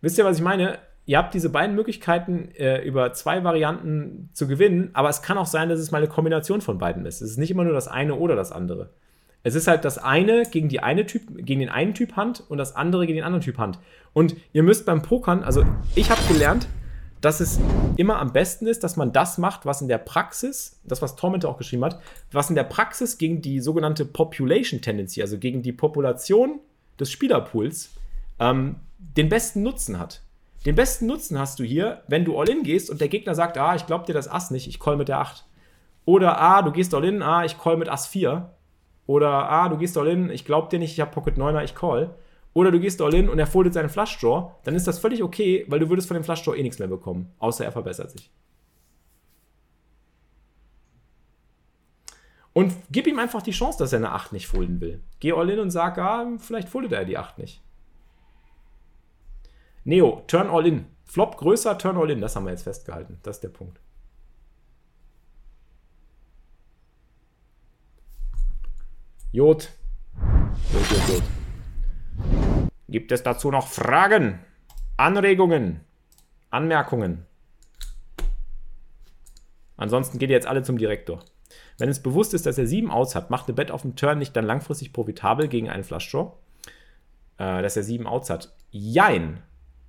wisst 0.00 0.18
ihr, 0.18 0.24
was 0.24 0.38
ich 0.38 0.42
meine? 0.42 0.78
Ihr 1.04 1.18
habt 1.18 1.34
diese 1.34 1.48
beiden 1.48 1.74
Möglichkeiten, 1.74 2.50
äh, 2.54 2.82
über 2.82 3.12
zwei 3.14 3.42
Varianten 3.42 4.28
zu 4.34 4.46
gewinnen, 4.46 4.90
aber 4.92 5.08
es 5.08 5.22
kann 5.22 5.38
auch 5.38 5.46
sein, 5.46 5.70
dass 5.70 5.80
es 5.80 5.90
mal 5.90 5.98
eine 5.98 6.08
Kombination 6.08 6.60
von 6.60 6.78
beiden 6.78 7.06
ist. 7.06 7.22
Es 7.22 7.30
ist 7.30 7.38
nicht 7.38 7.50
immer 7.50 7.64
nur 7.64 7.72
das 7.72 7.88
eine 7.88 8.14
oder 8.14 8.36
das 8.36 8.52
andere. 8.52 8.90
Es 9.42 9.54
ist 9.54 9.68
halt 9.68 9.84
das 9.84 9.96
eine 9.96 10.42
gegen, 10.50 10.68
die 10.68 10.80
eine 10.80 11.06
typ, 11.06 11.22
gegen 11.38 11.60
den 11.60 11.70
einen 11.70 11.94
Typ 11.94 12.16
Hand 12.16 12.44
und 12.48 12.58
das 12.58 12.76
andere 12.76 13.06
gegen 13.06 13.16
den 13.16 13.24
anderen 13.24 13.42
Typ 13.42 13.56
Hand. 13.56 13.78
Und 14.12 14.36
ihr 14.52 14.62
müsst 14.62 14.84
beim 14.84 15.00
Pokern, 15.00 15.42
also 15.42 15.64
ich 15.94 16.10
habe 16.10 16.20
gelernt, 16.28 16.68
dass 17.20 17.40
es 17.40 17.58
immer 17.96 18.18
am 18.18 18.32
besten 18.32 18.66
ist, 18.66 18.84
dass 18.84 18.96
man 18.96 19.12
das 19.12 19.38
macht, 19.38 19.66
was 19.66 19.80
in 19.80 19.88
der 19.88 19.98
Praxis, 19.98 20.80
das 20.84 21.02
was 21.02 21.16
Tormentor 21.16 21.50
auch 21.50 21.58
geschrieben 21.58 21.84
hat, 21.84 22.00
was 22.32 22.48
in 22.48 22.56
der 22.56 22.64
Praxis 22.64 23.18
gegen 23.18 23.42
die 23.42 23.60
sogenannte 23.60 24.04
Population 24.04 24.80
Tendency, 24.80 25.20
also 25.20 25.38
gegen 25.38 25.62
die 25.62 25.72
Population 25.72 26.60
des 26.98 27.10
Spielerpools, 27.10 27.90
ähm, 28.38 28.76
den 28.98 29.28
besten 29.28 29.62
Nutzen 29.62 29.98
hat. 29.98 30.22
Den 30.66 30.74
besten 30.74 31.06
Nutzen 31.06 31.38
hast 31.38 31.58
du 31.58 31.64
hier, 31.64 32.02
wenn 32.08 32.24
du 32.24 32.38
All-In 32.38 32.62
gehst 32.62 32.90
und 32.90 33.00
der 33.00 33.08
Gegner 33.08 33.34
sagt, 33.34 33.58
ah, 33.58 33.74
ich 33.74 33.86
glaub 33.86 34.06
dir 34.06 34.12
das 34.12 34.28
Ass 34.28 34.50
nicht, 34.50 34.68
ich 34.68 34.80
call 34.80 34.96
mit 34.96 35.08
der 35.08 35.20
8. 35.20 35.44
Oder, 36.04 36.40
ah, 36.40 36.62
du 36.62 36.72
gehst 36.72 36.94
All-In, 36.94 37.22
ah, 37.22 37.44
ich 37.44 37.58
call 37.58 37.76
mit 37.76 37.88
Ass 37.88 38.06
4. 38.06 38.50
Oder, 39.06 39.48
ah, 39.48 39.68
du 39.68 39.76
gehst 39.76 39.96
All-In, 39.96 40.30
ich 40.30 40.44
glaub 40.44 40.70
dir 40.70 40.78
nicht, 40.78 40.92
ich 40.92 41.00
habe 41.00 41.10
Pocket 41.10 41.36
9er, 41.36 41.64
ich 41.64 41.74
call. 41.74 42.14
Oder 42.54 42.70
du 42.70 42.80
gehst 42.80 43.00
all 43.00 43.14
in 43.14 43.28
und 43.28 43.38
er 43.38 43.46
foldet 43.46 43.74
seinen 43.74 43.88
Flush 43.88 44.18
Draw, 44.18 44.52
dann 44.64 44.74
ist 44.74 44.86
das 44.86 44.98
völlig 44.98 45.22
okay, 45.22 45.64
weil 45.68 45.80
du 45.80 45.88
würdest 45.88 46.08
von 46.08 46.14
dem 46.14 46.24
Flush 46.24 46.42
Draw 46.42 46.56
eh 46.56 46.62
nichts 46.62 46.78
mehr 46.78 46.88
bekommen, 46.88 47.32
außer 47.38 47.64
er 47.64 47.72
verbessert 47.72 48.10
sich. 48.10 48.30
Und 52.52 52.74
gib 52.90 53.06
ihm 53.06 53.20
einfach 53.20 53.42
die 53.42 53.52
Chance, 53.52 53.78
dass 53.78 53.92
er 53.92 53.98
eine 53.98 54.10
8 54.10 54.32
nicht 54.32 54.48
folden 54.48 54.80
will. 54.80 55.00
Geh 55.20 55.32
all 55.32 55.48
in 55.48 55.60
und 55.60 55.70
sag, 55.70 55.96
ah, 55.98 56.26
vielleicht 56.38 56.68
foldet 56.68 56.90
er 56.90 57.04
die 57.04 57.16
8 57.16 57.38
nicht. 57.38 57.62
Neo, 59.84 60.22
turn 60.26 60.50
all 60.50 60.66
in. 60.66 60.86
Flop 61.04 61.36
größer, 61.36 61.78
turn 61.78 61.96
all 61.96 62.10
in. 62.10 62.20
Das 62.20 62.34
haben 62.34 62.44
wir 62.44 62.50
jetzt 62.50 62.64
festgehalten. 62.64 63.18
Das 63.22 63.36
ist 63.36 63.44
der 63.44 63.50
Punkt. 63.50 63.80
Jod. 69.30 69.70
Jod, 70.72 70.90
Jod, 70.90 71.08
Jod. 71.08 71.37
Gibt 72.88 73.12
es 73.12 73.22
dazu 73.22 73.50
noch 73.50 73.68
Fragen, 73.68 74.38
Anregungen, 74.96 75.80
Anmerkungen? 76.50 77.26
Ansonsten 79.76 80.18
geht 80.18 80.30
ihr 80.30 80.36
jetzt 80.36 80.46
alle 80.46 80.62
zum 80.62 80.78
Direktor. 80.78 81.20
Wenn 81.78 81.88
es 81.88 82.02
bewusst 82.02 82.34
ist, 82.34 82.46
dass 82.46 82.58
er 82.58 82.66
sieben 82.66 82.90
Outs 82.90 83.14
hat, 83.14 83.30
macht 83.30 83.46
eine 83.46 83.54
Bet 83.54 83.70
auf 83.70 83.82
dem 83.82 83.94
Turn 83.94 84.18
nicht 84.18 84.34
dann 84.36 84.44
langfristig 84.44 84.92
profitabel 84.92 85.48
gegen 85.48 85.70
einen 85.70 85.84
Flush 85.84 86.10
Draw? 86.10 86.32
Äh, 87.38 87.62
dass 87.62 87.76
er 87.76 87.84
sieben 87.84 88.06
Outs 88.06 88.30
hat. 88.30 88.52
Jein, 88.70 89.42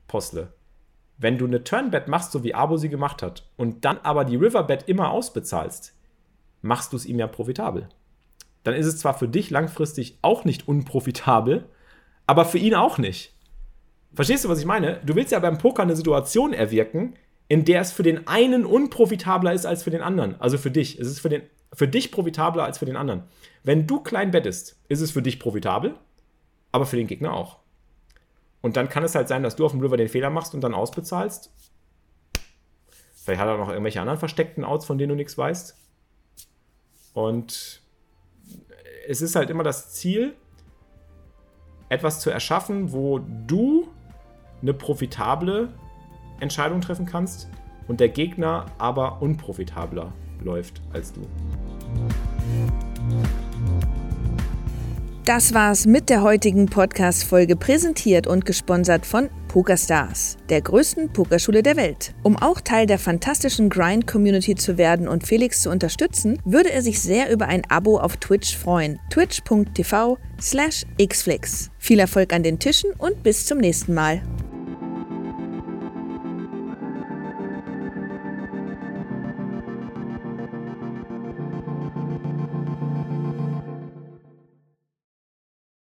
Postle. 0.08 0.54
Wenn 1.18 1.38
du 1.38 1.46
eine 1.46 1.64
Turn-Bet 1.64 2.08
machst, 2.08 2.32
so 2.32 2.44
wie 2.44 2.54
Abo 2.54 2.78
sie 2.78 2.90
gemacht 2.90 3.24
hat, 3.24 3.50
und 3.58 3.84
dann 3.84 3.98
aber 3.98 4.24
die 4.24 4.38
River-Bet 4.38 4.88
immer 4.88 5.12
ausbezahlst, 5.12 5.94
machst 6.62 6.94
du 6.94 6.98
es 6.98 7.06
ihm 7.06 7.20
ja 7.20 7.28
profitabel. 7.28 7.90
Dann 8.64 8.76
ist 8.76 8.86
es 8.86 9.00
zwar 9.00 9.18
für 9.18 9.28
dich 9.28 9.50
langfristig 9.50 10.20
auch 10.22 10.46
nicht 10.46 10.68
unprofitabel, 10.68 11.68
aber 12.30 12.46
für 12.46 12.60
ihn 12.60 12.76
auch 12.76 13.00
nicht. 13.00 13.34
Verstehst 14.14 14.46
du, 14.46 14.50
was 14.50 14.60
ich 14.60 14.66
meine? 14.68 15.02
Du 15.04 15.16
willst 15.16 15.32
ja 15.32 15.40
beim 15.40 15.58
Poker 15.58 15.82
eine 15.82 15.96
Situation 15.96 16.54
erwirken, 16.54 17.16
in 17.48 17.66
der 17.66 17.82
es 17.82 17.92
für 17.92 18.04
den 18.04 18.28
einen 18.28 18.68
unprofitabler 18.68 19.52
ist 19.52 19.66
als 19.66 19.82
für 19.82 19.90
den 19.90 20.04
anderen. 20.04 20.40
Also 20.40 20.60
für 20.60 20.70
dich. 20.70 21.00
Es 21.00 21.08
ist 21.08 21.22
für, 21.22 21.30
den, 21.30 21.42
für 21.74 21.88
dich 21.88 22.12
profitabler 22.12 22.66
als 22.66 22.78
für 22.78 22.86
den 22.86 22.98
anderen. 22.98 23.24
Wenn 23.64 23.88
du 23.88 24.00
klein 24.00 24.30
bettest, 24.30 24.80
ist 24.90 25.02
es 25.02 25.10
für 25.10 25.24
dich 25.24 25.40
profitabel, 25.40 25.96
aber 26.72 26.86
für 26.86 26.98
den 26.98 27.08
Gegner 27.08 27.34
auch. 27.34 27.58
Und 28.62 28.78
dann 28.78 28.90
kann 28.90 29.04
es 29.04 29.16
halt 29.16 29.28
sein, 29.28 29.42
dass 29.42 29.56
du 29.56 29.66
auf 29.66 29.72
dem 29.72 29.82
River 29.82 29.98
den 29.98 30.08
Fehler 30.08 30.30
machst 30.30 30.54
und 30.54 30.62
dann 30.62 30.76
ausbezahlst. 30.76 31.52
Vielleicht 33.24 33.42
hat 33.42 33.48
er 33.48 33.58
noch 33.58 33.70
irgendwelche 33.70 34.02
anderen 34.02 34.20
versteckten 34.20 34.64
Outs, 34.64 34.86
von 34.86 35.00
denen 35.00 35.10
du 35.10 35.16
nichts 35.16 35.36
weißt. 35.36 35.76
Und 37.14 37.82
es 39.08 39.24
ist 39.24 39.36
halt 39.36 39.50
immer 39.50 39.64
das 39.64 39.96
Ziel, 39.96 40.36
etwas 41.90 42.20
zu 42.20 42.30
erschaffen, 42.30 42.92
wo 42.92 43.20
du 43.20 43.88
eine 44.62 44.74
profitable 44.74 45.70
Entscheidung 46.40 46.82
treffen 46.82 47.06
kannst 47.06 47.50
und 47.88 48.00
der 48.00 48.10
Gegner 48.10 48.68
aber 48.78 49.22
unprofitabler 49.22 50.14
läuft 50.44 50.82
als 50.94 51.12
du. 51.12 51.22
Das 55.26 55.54
war's 55.54 55.86
mit 55.86 56.10
der 56.10 56.24
heutigen 56.24 56.68
Podcast-Folge, 56.68 57.56
präsentiert 57.56 58.26
und 58.26 58.46
gesponsert 58.46 59.06
von 59.06 59.30
PokerStars, 59.50 60.38
der 60.48 60.62
größten 60.62 61.10
Pokerschule 61.10 61.62
der 61.62 61.76
Welt. 61.76 62.14
Um 62.24 62.38
auch 62.38 62.62
Teil 62.62 62.86
der 62.86 62.98
fantastischen 62.98 63.70
Grind-Community 63.70 64.56
zu 64.56 64.78
werden 64.78 65.10
und 65.10 65.28
Felix 65.28 65.62
zu 65.62 65.70
unterstützen, 65.70 66.40
würde 66.46 66.72
er 66.72 66.82
sich 66.82 67.02
sehr 67.02 67.30
über 67.30 67.48
ein 67.48 67.64
Abo 67.68 67.98
auf 68.00 68.16
Twitch 68.16 68.56
freuen. 68.56 68.98
twitch.tv 69.10 70.18
slash 70.40 70.86
xflix. 70.98 71.70
Viel 71.78 72.00
Erfolg 72.00 72.32
an 72.32 72.44
den 72.44 72.60
Tischen 72.60 72.92
und 72.98 73.22
bis 73.24 73.46
zum 73.46 73.58
nächsten 73.58 73.94
Mal. 73.94 74.22